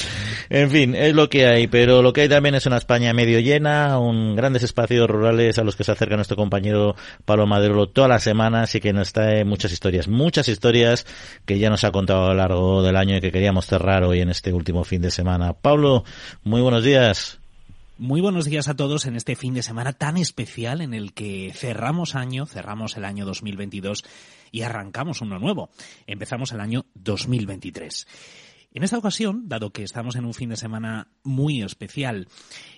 [0.50, 3.40] en fin es lo que hay pero lo que hay también es una España medio
[3.40, 8.09] llena un grandes espacios rurales a los que se acerca nuestro compañero Pablo Madero todas
[8.09, 11.07] las semanas y que nos trae muchas historias muchas historias
[11.44, 14.20] que ya nos ha contado a lo largo del año y que queríamos cerrar hoy
[14.20, 15.52] en este último fin de semana.
[15.52, 16.04] Pablo,
[16.44, 17.38] muy buenos días.
[17.99, 21.51] Muy buenos días a todos en este fin de semana tan especial en el que
[21.55, 24.05] cerramos año, cerramos el año 2022
[24.53, 25.70] y arrancamos uno nuevo.
[26.07, 28.07] Empezamos el año 2023.
[28.74, 32.28] En esta ocasión, dado que estamos en un fin de semana muy especial,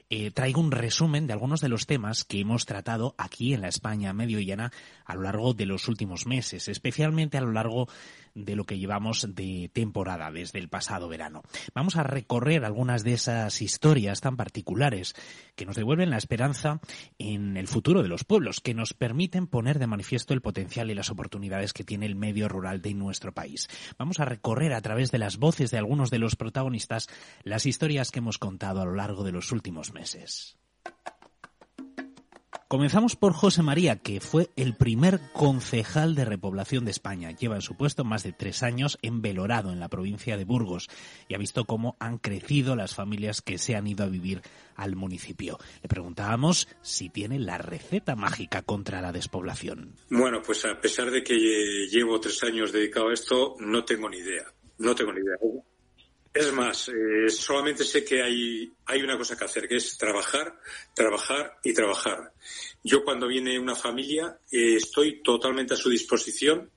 [0.08, 3.68] eh, traigo un resumen de algunos de los temas que hemos tratado aquí en la
[3.68, 4.70] España medio llana
[5.04, 7.88] a lo largo de los últimos meses, especialmente a lo largo
[8.34, 11.42] de lo que llevamos de temporada desde el pasado verano.
[11.74, 15.14] Vamos a recorrer algunas de esas historias tan particulares
[15.56, 16.80] que nos devuelven la esperanza
[17.18, 20.94] en el futuro de los pueblos, que nos permiten poner de manifiesto el potencial y
[20.94, 23.68] las oportunidades que tiene el medio rural de nuestro país.
[23.98, 27.08] Vamos a recorrer a través de las voces de algunos de los protagonistas
[27.42, 30.56] las historias que hemos contado a lo largo de los últimos meses.
[32.68, 37.30] Comenzamos por José María, que fue el primer concejal de repoblación de España.
[37.30, 40.90] Lleva en su puesto más de tres años en Belorado, en la provincia de Burgos,
[41.28, 44.42] y ha visto cómo han crecido las familias que se han ido a vivir
[44.76, 45.56] al municipio.
[45.80, 49.94] Le preguntábamos si tiene la receta mágica contra la despoblación.
[50.10, 51.38] Bueno, pues a pesar de que
[51.90, 54.44] llevo tres años dedicado a esto, no tengo ni idea.
[54.76, 55.36] No tengo ni idea.
[56.32, 60.58] Es más, eh, solamente sé que hay, hay una cosa que hacer, que es trabajar,
[60.94, 62.32] trabajar y trabajar.
[62.82, 66.70] Yo cuando viene una familia eh, estoy totalmente a su disposición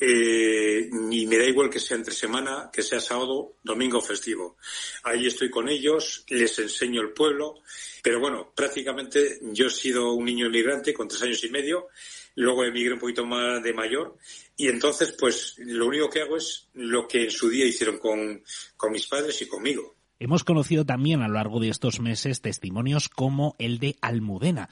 [0.00, 4.56] eh, y me da igual que sea entre semana, que sea sábado, domingo festivo.
[5.02, 7.56] Ahí estoy con ellos, les enseño el pueblo,
[8.02, 11.88] pero bueno, prácticamente yo he sido un niño inmigrante con tres años y medio,
[12.36, 14.16] luego emigré un poquito más de mayor
[14.60, 18.42] y entonces, pues lo único que hago es lo que en su día hicieron con,
[18.76, 19.94] con mis padres y conmigo.
[20.18, 24.68] Hemos conocido también a lo largo de estos meses testimonios como el de Almudena,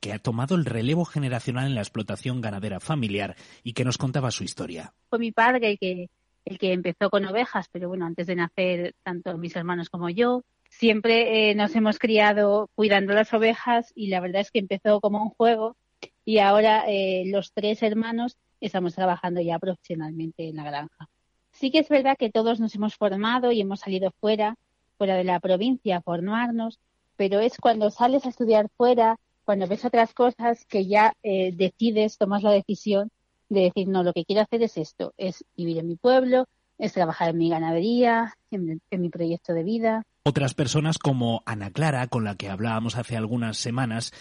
[0.00, 4.32] que ha tomado el relevo generacional en la explotación ganadera familiar y que nos contaba
[4.32, 4.92] su historia.
[5.08, 6.10] Fue mi padre el que,
[6.44, 10.42] el que empezó con ovejas, pero bueno, antes de nacer, tanto mis hermanos como yo,
[10.70, 15.22] siempre eh, nos hemos criado cuidando las ovejas y la verdad es que empezó como
[15.22, 15.76] un juego
[16.24, 18.36] y ahora eh, los tres hermanos
[18.66, 21.08] estamos trabajando ya profesionalmente en la granja.
[21.52, 24.56] Sí que es verdad que todos nos hemos formado y hemos salido fuera,
[24.98, 26.78] fuera de la provincia a formarnos,
[27.16, 32.18] pero es cuando sales a estudiar fuera, cuando ves otras cosas que ya eh, decides,
[32.18, 33.10] tomas la decisión
[33.48, 36.46] de decir, no, lo que quiero hacer es esto, es vivir en mi pueblo,
[36.78, 40.04] es trabajar en mi ganadería, en, en mi proyecto de vida.
[40.22, 44.12] Otras personas como Ana Clara, con la que hablábamos hace algunas semanas,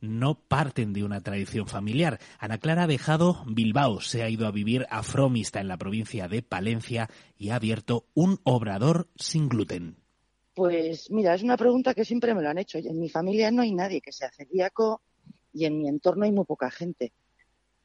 [0.00, 2.20] no parten de una tradición familiar.
[2.38, 6.28] Ana Clara ha dejado Bilbao, se ha ido a vivir a Fromista en la provincia
[6.28, 9.96] de Palencia y ha abierto un obrador sin gluten.
[10.54, 12.78] Pues mira, es una pregunta que siempre me lo han hecho.
[12.78, 15.02] En mi familia no hay nadie que sea celíaco
[15.52, 17.12] y en mi entorno hay muy poca gente.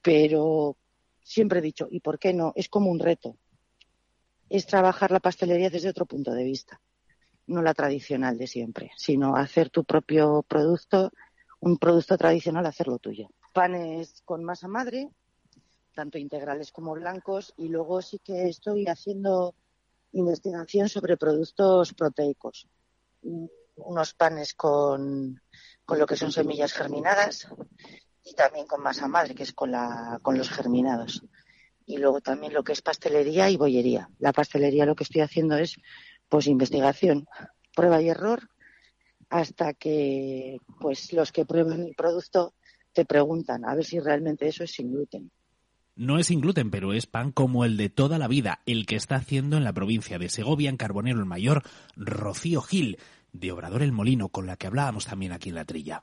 [0.04, 0.78] Pero
[1.24, 2.54] siempre he dicho, ¿y por qué no?
[2.56, 3.36] Es como un reto.
[4.48, 6.80] Es trabajar la pastelería desde otro punto de vista.
[7.48, 11.12] No la tradicional de siempre, sino hacer tu propio producto
[11.64, 13.30] un producto tradicional hacerlo tuyo.
[13.54, 15.10] Panes con masa madre,
[15.96, 19.56] tanto integrales como blancos, y luego sí que estoy haciendo
[20.12, 22.68] investigación sobre productos proteicos.
[23.76, 25.42] Unos panes con,
[25.86, 27.48] con lo que son semillas germinadas
[28.26, 31.24] y también con masa madre, que es con, la, con los germinados.
[31.86, 34.10] Y luego también lo que es pastelería y bollería.
[34.20, 35.78] La pastelería lo que estoy haciendo es
[36.34, 37.28] pues investigación,
[37.76, 38.50] prueba y error,
[39.30, 42.56] hasta que pues los que prueban el producto
[42.92, 45.30] te preguntan a ver si realmente eso es sin gluten.
[45.96, 48.96] No es sin gluten, pero es pan como el de toda la vida, el que
[48.96, 51.62] está haciendo en la provincia de Segovia, en Carbonero el Mayor,
[51.96, 52.98] Rocío Gil,
[53.32, 56.02] de Obrador el Molino, con la que hablábamos también aquí en la trilla.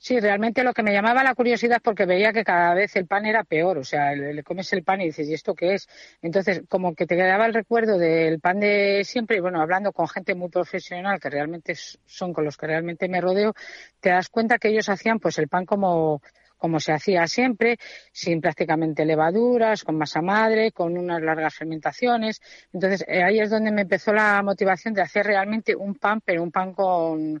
[0.00, 3.26] Sí, realmente lo que me llamaba la curiosidad porque veía que cada vez el pan
[3.26, 5.88] era peor, o sea, le, comes el pan y dices, ¿y esto qué es?
[6.22, 10.06] Entonces, como que te quedaba el recuerdo del pan de siempre y bueno, hablando con
[10.06, 13.54] gente muy profesional que realmente son con los que realmente me rodeo,
[13.98, 16.22] te das cuenta que ellos hacían pues el pan como
[16.58, 17.78] como se hacía siempre,
[18.10, 22.40] sin prácticamente levaduras, con masa madre, con unas largas fermentaciones.
[22.72, 26.42] Entonces, eh, ahí es donde me empezó la motivación de hacer realmente un pan, pero
[26.42, 27.40] un pan con,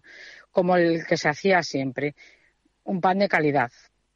[0.52, 2.14] como el que se hacía siempre
[2.88, 3.70] un pan de calidad.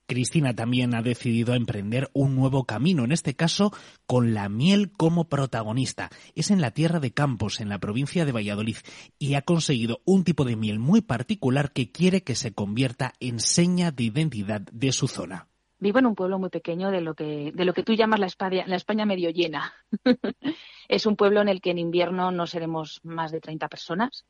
[0.07, 3.73] Cristina también ha decidido emprender un nuevo camino, en este caso
[4.07, 6.11] con la miel como protagonista.
[6.35, 8.77] Es en la tierra de Campos, en la provincia de Valladolid,
[9.19, 13.41] y ha conseguido un tipo de miel muy particular que quiere que se convierta en
[13.41, 15.47] seña de identidad de su zona.
[15.79, 18.27] Vivo en un pueblo muy pequeño de lo que, de lo que tú llamas la
[18.27, 19.73] España, la España medio llena.
[20.89, 24.25] es un pueblo en el que en invierno no seremos más de 30 personas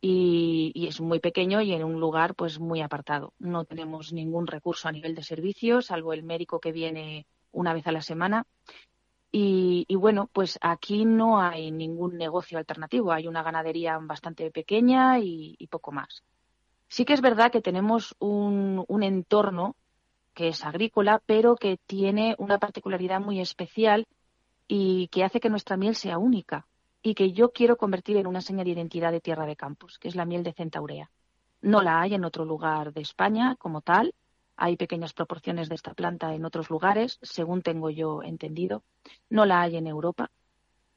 [0.00, 3.34] y, es muy pequeño y en un lugar pues muy apartado.
[3.38, 7.86] No tenemos ningún recurso a nivel de servicios, salvo el médico que viene una vez
[7.86, 8.46] a la semana.
[9.32, 13.12] Y, bueno, pues aquí no hay ningún negocio alternativo.
[13.12, 16.24] Hay una ganadería bastante pequeña y, poco más.
[16.88, 19.76] Sí que es verdad que tenemos un, entorno
[20.34, 24.08] que es agrícola, pero que tiene una particularidad muy especial
[24.66, 26.66] y que hace que nuestra miel sea única
[27.02, 30.08] y que yo quiero convertir en una señal de identidad de Tierra de Campos, que
[30.08, 31.10] es la miel de centaurea.
[31.62, 34.14] No la hay en otro lugar de España como tal.
[34.56, 38.82] Hay pequeñas proporciones de esta planta en otros lugares, según tengo yo entendido.
[39.28, 40.30] No la hay en Europa.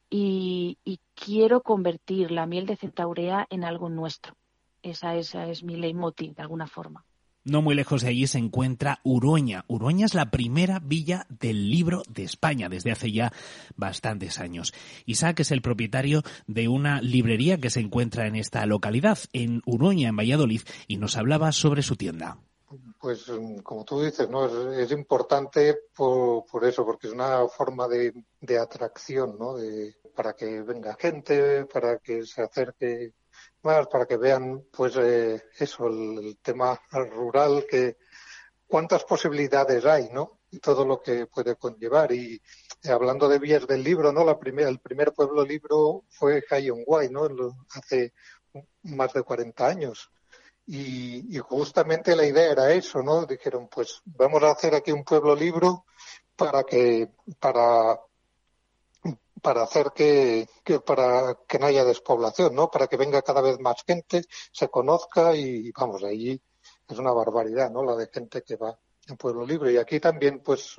[0.09, 0.77] Y,
[1.15, 4.35] quiero convertir la miel de centaurea en algo nuestro.
[4.81, 7.05] Esa, esa es mi leitmotiv, de alguna forma.
[7.45, 9.65] No muy lejos de allí se encuentra Urueña.
[9.67, 13.33] Urueña es la primera villa del libro de España desde hace ya
[13.75, 14.73] bastantes años.
[15.05, 20.07] Isaac es el propietario de una librería que se encuentra en esta localidad, en Urueña,
[20.07, 22.37] en Valladolid, y nos hablaba sobre su tienda.
[22.97, 23.29] Pues
[23.61, 28.13] como tú dices, no es, importante por, eso, porque es una forma de,
[28.57, 29.57] atracción, ¿no?
[30.15, 33.11] para que venga gente, para que se acerque
[33.63, 37.97] más para que vean, pues, eh, eso, el, tema rural, que
[38.67, 40.39] cuántas posibilidades hay, ¿no?
[40.51, 42.11] Y todo lo que puede conllevar.
[42.11, 42.41] Y
[42.83, 44.23] eh, hablando de vías del libro, ¿no?
[44.23, 46.43] La primera, el primer pueblo libro fue
[46.85, 47.27] Guay, ¿no?
[47.73, 48.13] Hace
[48.83, 50.11] más de 40 años.
[50.65, 53.25] Y, y, justamente la idea era eso, ¿no?
[53.25, 55.85] Dijeron, pues vamos a hacer aquí un pueblo libro
[56.35, 57.09] para que,
[57.39, 57.99] para
[59.43, 60.47] para hacer que,
[60.85, 62.71] para que no haya despoblación, ¿no?
[62.71, 66.41] Para que venga cada vez más gente, se conozca y vamos, allí
[66.87, 67.83] es una barbaridad, ¿no?
[67.83, 70.77] La de gente que va en Pueblo Libre y aquí también, pues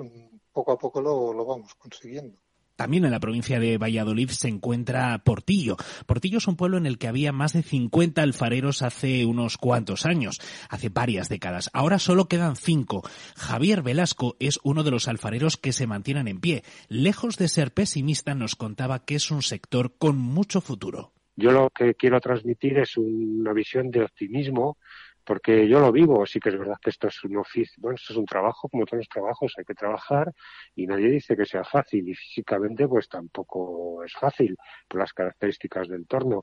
[0.51, 2.39] poco a poco lo, lo vamos consiguiendo.
[2.77, 5.77] También en la provincia de Valladolid se encuentra Portillo.
[6.07, 10.07] Portillo es un pueblo en el que había más de 50 alfareros hace unos cuantos
[10.07, 11.70] años, hace varias décadas.
[11.72, 13.03] Ahora solo quedan cinco.
[13.37, 16.64] Javier Velasco es uno de los alfareros que se mantienen en pie.
[16.89, 21.12] Lejos de ser pesimista, nos contaba que es un sector con mucho futuro.
[21.37, 24.79] Yo lo que quiero transmitir es una visión de optimismo
[25.25, 28.12] porque yo lo vivo, sí que es verdad que esto es un oficio, bueno, esto
[28.12, 30.33] es un trabajo, como todos los trabajos, hay que trabajar
[30.75, 34.57] y nadie dice que sea fácil y físicamente pues tampoco es fácil
[34.89, 36.43] por las características del entorno.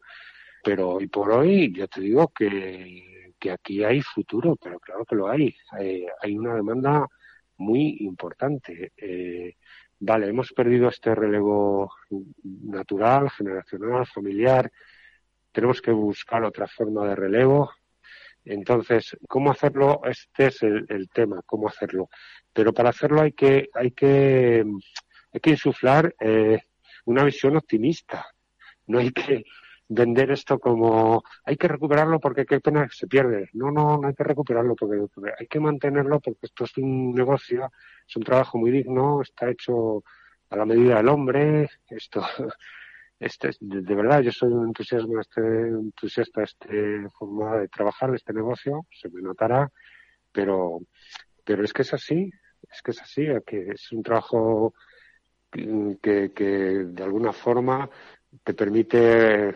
[0.63, 5.15] Pero hoy por hoy yo te digo que, que aquí hay futuro, pero claro que
[5.15, 5.55] lo hay.
[5.79, 7.07] Eh, hay una demanda
[7.57, 8.93] muy importante.
[8.97, 9.55] Eh,
[9.99, 11.91] vale, hemos perdido este relevo
[12.43, 14.71] natural, generacional, familiar.
[15.51, 17.71] Tenemos que buscar otra forma de relevo
[18.45, 20.01] entonces, ¿cómo hacerlo?
[20.05, 22.09] Este es el, tema, cómo hacerlo.
[22.53, 24.65] Pero para hacerlo hay que, hay que,
[25.33, 26.59] hay que insuflar eh,
[27.05, 28.25] una visión optimista.
[28.87, 29.45] No hay que
[29.87, 33.49] vender esto como hay que recuperarlo porque qué pena se pierde.
[33.53, 37.71] No, no, no hay que recuperarlo porque hay que mantenerlo porque esto es un negocio,
[38.07, 40.03] es un trabajo muy digno, está hecho
[40.49, 41.69] a la medida del hombre.
[41.89, 42.23] Esto
[43.22, 48.34] este, de, verdad, yo soy un entusiasmo, este, entusiasta este forma de trabajar, de este
[48.34, 49.72] negocio, se me notará,
[50.32, 50.80] pero,
[51.43, 52.32] pero es que es así,
[52.67, 54.74] es que es así, que es un trabajo
[55.51, 57.88] que, que de alguna forma
[58.43, 59.53] te permite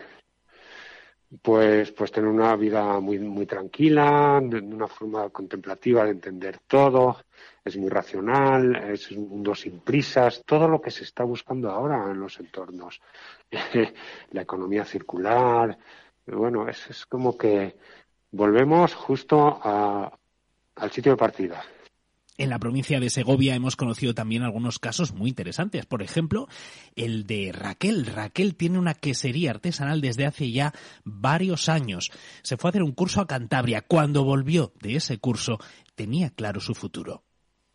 [1.42, 7.16] pues, pues tener una vida muy, muy tranquila, de una forma contemplativa de entender todo,
[7.64, 12.10] es muy racional, es un mundo sin prisas, todo lo que se está buscando ahora
[12.10, 13.00] en los entornos.
[14.30, 15.78] La economía circular,
[16.26, 17.76] bueno, es, es como que
[18.32, 20.18] volvemos justo a,
[20.76, 21.64] al sitio de partida.
[22.38, 25.86] En la provincia de Segovia hemos conocido también algunos casos muy interesantes.
[25.86, 26.48] Por ejemplo,
[26.94, 28.04] el de Raquel.
[28.04, 32.10] Raquel tiene una quesería artesanal desde hace ya varios años.
[32.42, 33.80] Se fue a hacer un curso a Cantabria.
[33.80, 35.58] Cuando volvió de ese curso,
[35.94, 37.22] tenía claro su futuro.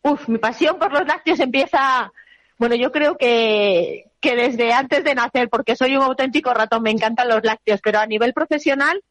[0.02, 2.12] Uf, mi pasión por los lácteos empieza,
[2.56, 6.90] bueno, yo creo que, que desde antes de nacer, porque soy un auténtico ratón, me
[6.90, 9.02] encantan los lácteos, pero a nivel profesional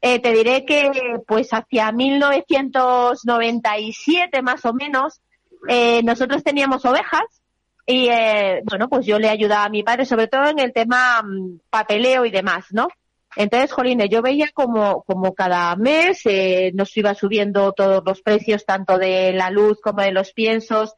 [0.00, 0.90] eh, te diré que
[1.26, 5.20] pues hacia 1997 más o menos
[5.68, 7.22] eh, nosotros teníamos ovejas
[7.86, 11.22] y eh, bueno pues yo le ayudaba a mi padre sobre todo en el tema
[11.22, 12.88] mm, papeleo y demás, ¿no?
[13.36, 18.64] Entonces, Jolines, yo veía como, como cada mes eh, nos iba subiendo todos los precios,
[18.64, 20.94] tanto de la luz como de los piensos.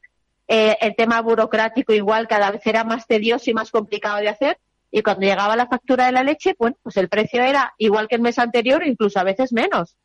[0.48, 4.58] Eh, el tema burocrático igual cada vez era más tedioso y más complicado de hacer.
[4.90, 8.14] Y cuando llegaba la factura de la leche, bueno, pues el precio era igual que
[8.14, 9.96] el mes anterior, incluso a veces menos.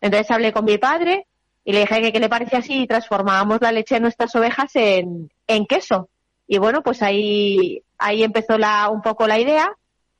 [0.00, 1.26] Entonces hablé con mi padre
[1.64, 5.30] y le dije que qué le parecía si transformábamos la leche de nuestras ovejas en,
[5.46, 6.08] en queso.
[6.46, 9.72] Y bueno, pues ahí, ahí empezó la, un poco la idea.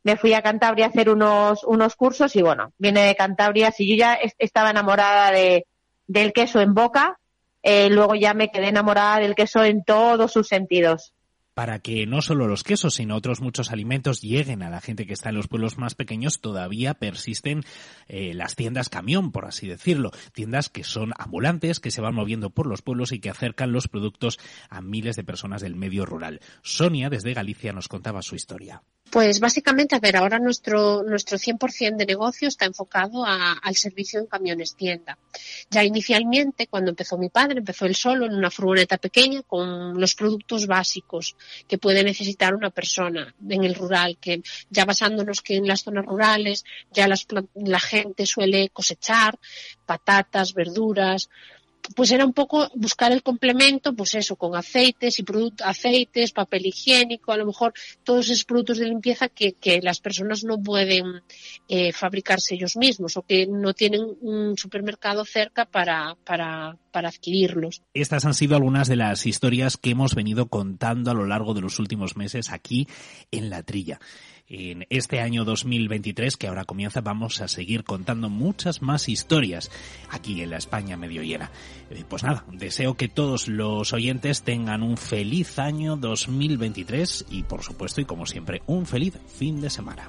[0.03, 3.71] Me fui a Cantabria a hacer unos, unos cursos y bueno, viene de Cantabria.
[3.71, 5.67] Si yo ya estaba enamorada de,
[6.07, 7.19] del queso en boca,
[7.69, 11.16] eh, luego ya me quedé enamorada del queso en todos sus sentidos
[11.57, 15.15] para que no solo los quesos, sino otros muchos alimentos lleguen a la gente que
[15.15, 17.65] está en los pueblos más pequeños, todavía persisten
[18.09, 20.11] eh, las tiendas camión, por así decirlo.
[20.35, 23.89] Tiendas que son ambulantes, que se van moviendo por los pueblos y que acercan los
[23.89, 24.39] productos
[24.69, 26.43] a miles de personas del medio rural.
[26.61, 28.83] Sonia, desde Galicia, nos contaba su historia.
[29.11, 34.27] Pues básicamente, a ver, ahora nuestro, nuestro 100% de negocio está enfocado al servicio en
[34.27, 35.17] camiones tienda.
[35.71, 40.15] Ya inicialmente, cuando empezó mi padre, empezó él solo en una furgoneta pequeña con los
[40.15, 41.37] productos básicos
[41.69, 46.07] que puede necesitar una persona en el rural, que ya basándonos que en las zonas
[46.07, 49.39] rurales ya las, la gente suele cosechar
[49.85, 51.29] patatas, verduras,
[51.95, 56.67] pues era un poco buscar el complemento, pues eso, con aceites y productos, aceites, papel
[56.67, 57.73] higiénico, a lo mejor
[58.05, 61.23] todos esos productos de limpieza que, que las personas no pueden
[61.69, 67.83] eh, fabricarse ellos mismos o que no tienen un supermercado cerca para, para, para adquirirlos.
[67.95, 71.61] Estas han sido algunas de las historias que hemos venido contando a lo largo de
[71.61, 72.89] los últimos meses aquí
[73.31, 74.01] en La Trilla
[74.49, 79.71] en este año 2023 que ahora comienza vamos a seguir contando muchas más historias
[80.11, 81.51] aquí en la España medio llena.
[81.91, 87.63] Eh, pues nada, deseo que todos los oyentes tengan un feliz año 2023 y por
[87.63, 90.09] supuesto y como siempre un feliz fin de semana.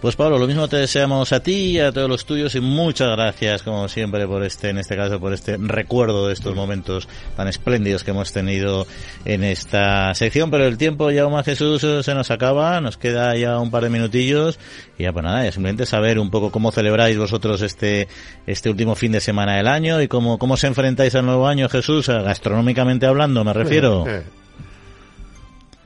[0.00, 3.08] Pues Pablo, lo mismo te deseamos a ti y a todos los tuyos y muchas
[3.12, 7.48] gracias como siempre por este, en este caso, por este recuerdo de estos momentos tan
[7.48, 8.86] espléndidos que hemos tenido
[9.24, 10.50] en esta sección.
[10.50, 13.90] Pero el tiempo ya más Jesús se nos acaba, nos queda ya un par de
[13.90, 14.58] minutillos
[14.98, 18.08] y ya pues nada, ya simplemente saber un poco cómo celebráis vosotros este,
[18.46, 21.68] este último fin de semana del año y cómo, cómo se enfrentáis al nuevo año
[21.68, 24.04] Jesús, gastronómicamente hablando me refiero.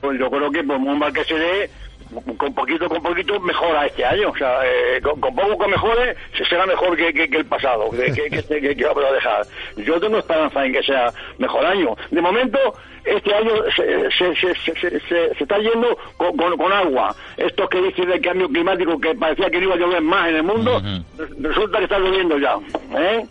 [0.01, 1.69] Pues yo creo que por muy mal que se dé,
[2.37, 4.29] con poquito con poquito mejora este año.
[4.29, 6.15] O sea, eh, con, poco que mejore,
[6.49, 9.45] será mejor que, que, el pasado, que, que, que, que, a dejar.
[9.77, 11.95] Yo tengo esperanza en que sea mejor año.
[12.09, 12.57] De momento,
[13.05, 17.15] este año se, se, se, se está yendo con, con, agua.
[17.37, 20.35] Esto que dice del cambio climático, que parecía que no iba a llover más en
[20.35, 20.81] el mundo,
[21.39, 22.55] resulta que está lloviendo ya.
[22.97, 23.25] ¿eh?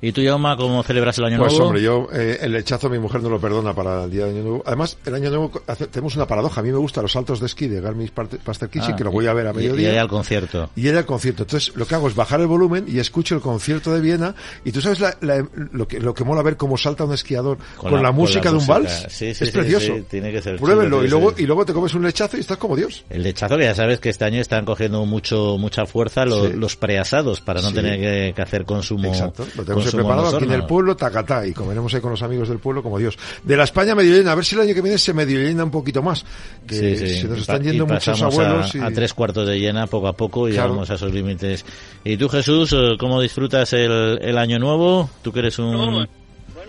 [0.00, 1.72] ¿Y tú, Yauma, cómo celebras el Año pues, Nuevo?
[1.72, 4.30] Pues hombre, yo eh, el lechazo mi mujer no lo perdona para el día de
[4.32, 4.62] Año Nuevo.
[4.66, 5.52] Además, el Año Nuevo
[5.90, 6.60] tenemos una paradoja.
[6.60, 9.26] A mí me gustan los saltos de esquí de Garmisch Partenkirchen, ah, que lo voy
[9.26, 9.88] a ver a mediodía.
[9.88, 10.70] Y, ella al concierto.
[10.74, 11.44] Y ella al concierto.
[11.44, 14.34] Entonces, lo que hago es bajar el volumen y escucho el concierto de Viena.
[14.64, 15.00] Y tú sabes
[15.72, 18.66] lo, que, lo que mola ver cómo salta un esquiador con, la, música de un
[18.70, 19.06] vals.
[19.08, 19.94] Sí, sí, es precioso.
[20.08, 20.56] tiene que ser.
[20.56, 21.04] Pruébenlo.
[21.04, 23.04] y, luego, y luego te comes un lechazo y estás como Dios.
[23.10, 26.76] El lechazo que ya sabes que este año están cogiendo mucho mucha fuerza los, los
[26.76, 29.08] preasados para no tener que, hacer consumo.
[29.08, 29.46] Exacto.
[29.56, 32.58] Lo tenemos preparado aquí en el pueblo, tacatá, y comeremos ahí con los amigos del
[32.58, 33.18] pueblo como Dios.
[33.44, 35.64] De la España medio llena, a ver si el año que viene se medio llena
[35.64, 36.24] un poquito más.
[36.66, 38.74] Que se nos están yendo muchos abuelos.
[38.76, 41.64] A, tres cuartos de llena poco a poco y vamos a esos límites.
[42.04, 45.10] ¿Y tú, Jesús, eh, cómo disfrutas el, el año nuevo?
[45.22, 45.72] Tú que eres un...
[45.72, 46.06] No,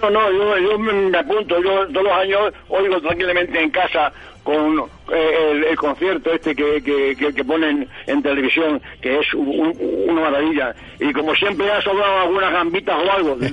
[0.10, 4.12] no, yo, yo me apunto, yo todos los años oigo tranquilamente en casa
[4.44, 4.80] con
[5.12, 10.74] eh, el, concierto este que, que, que, ponen en televisión, que es una maravilla.
[11.00, 13.52] Y como siempre ha sobrado algunas gambitas o algo de,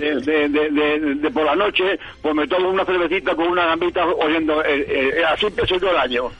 [0.00, 5.24] de, por la noche, pues me tomo una cervecita con una gambita oyendo, eh, eh,
[5.24, 6.30] así empezó todo el año.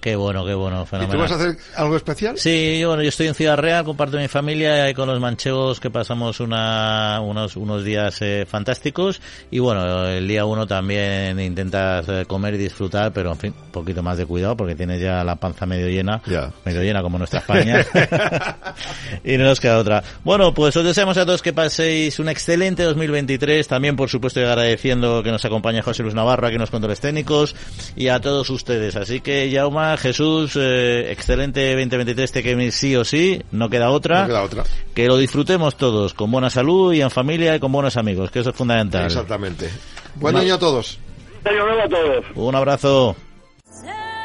[0.00, 1.16] Qué bueno, qué bueno, ¿Y fenomenal.
[1.16, 2.38] tú vas a hacer algo especial?
[2.38, 5.80] Sí, yo, bueno, yo estoy en Ciudad Real, comparto mi familia y con los manchegos
[5.80, 9.20] que pasamos una, unos, unos días eh, fantásticos
[9.50, 13.72] y bueno, el día uno también intentas eh, comer y disfrutar, pero en fin, un
[13.72, 16.22] poquito más de cuidado porque tienes ya la panza medio llena,
[16.64, 17.84] medio llena como nuestra España
[19.24, 20.02] y no nos queda otra.
[20.24, 24.44] Bueno, pues os deseamos a todos que paséis un excelente 2023, también por supuesto y
[24.44, 27.54] agradeciendo que nos acompañe José Luis Navarro aquí en los controles técnicos
[27.96, 28.96] y a todos ustedes.
[28.96, 29.50] Así que
[29.96, 34.22] Jesús, eh, excelente 2023 te que sí o sí, no queda otra.
[34.22, 34.64] No queda otra.
[34.94, 38.40] Que lo disfrutemos todos, con buena salud y en familia y con buenos amigos, que
[38.40, 39.06] eso es fundamental.
[39.06, 39.70] Exactamente.
[40.16, 40.98] Buen año a todos.
[41.44, 42.24] Año nuevo a todos.
[42.34, 43.16] Un abrazo.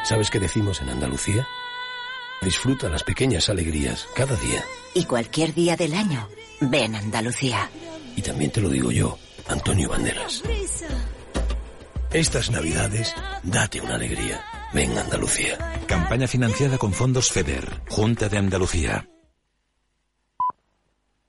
[0.04, 1.48] ¿Sabes qué decimos en Andalucía?
[2.42, 4.64] Disfruta las pequeñas alegrías cada día.
[4.94, 6.28] Y cualquier día del año,
[6.60, 7.70] ven Andalucía.
[8.16, 10.44] Y también te lo digo yo, Antonio Banderas.
[12.12, 14.44] Estas navidades, date una alegría.
[14.74, 15.58] Ven Andalucía.
[15.88, 19.08] Campaña financiada con fondos FEDER, Junta de Andalucía.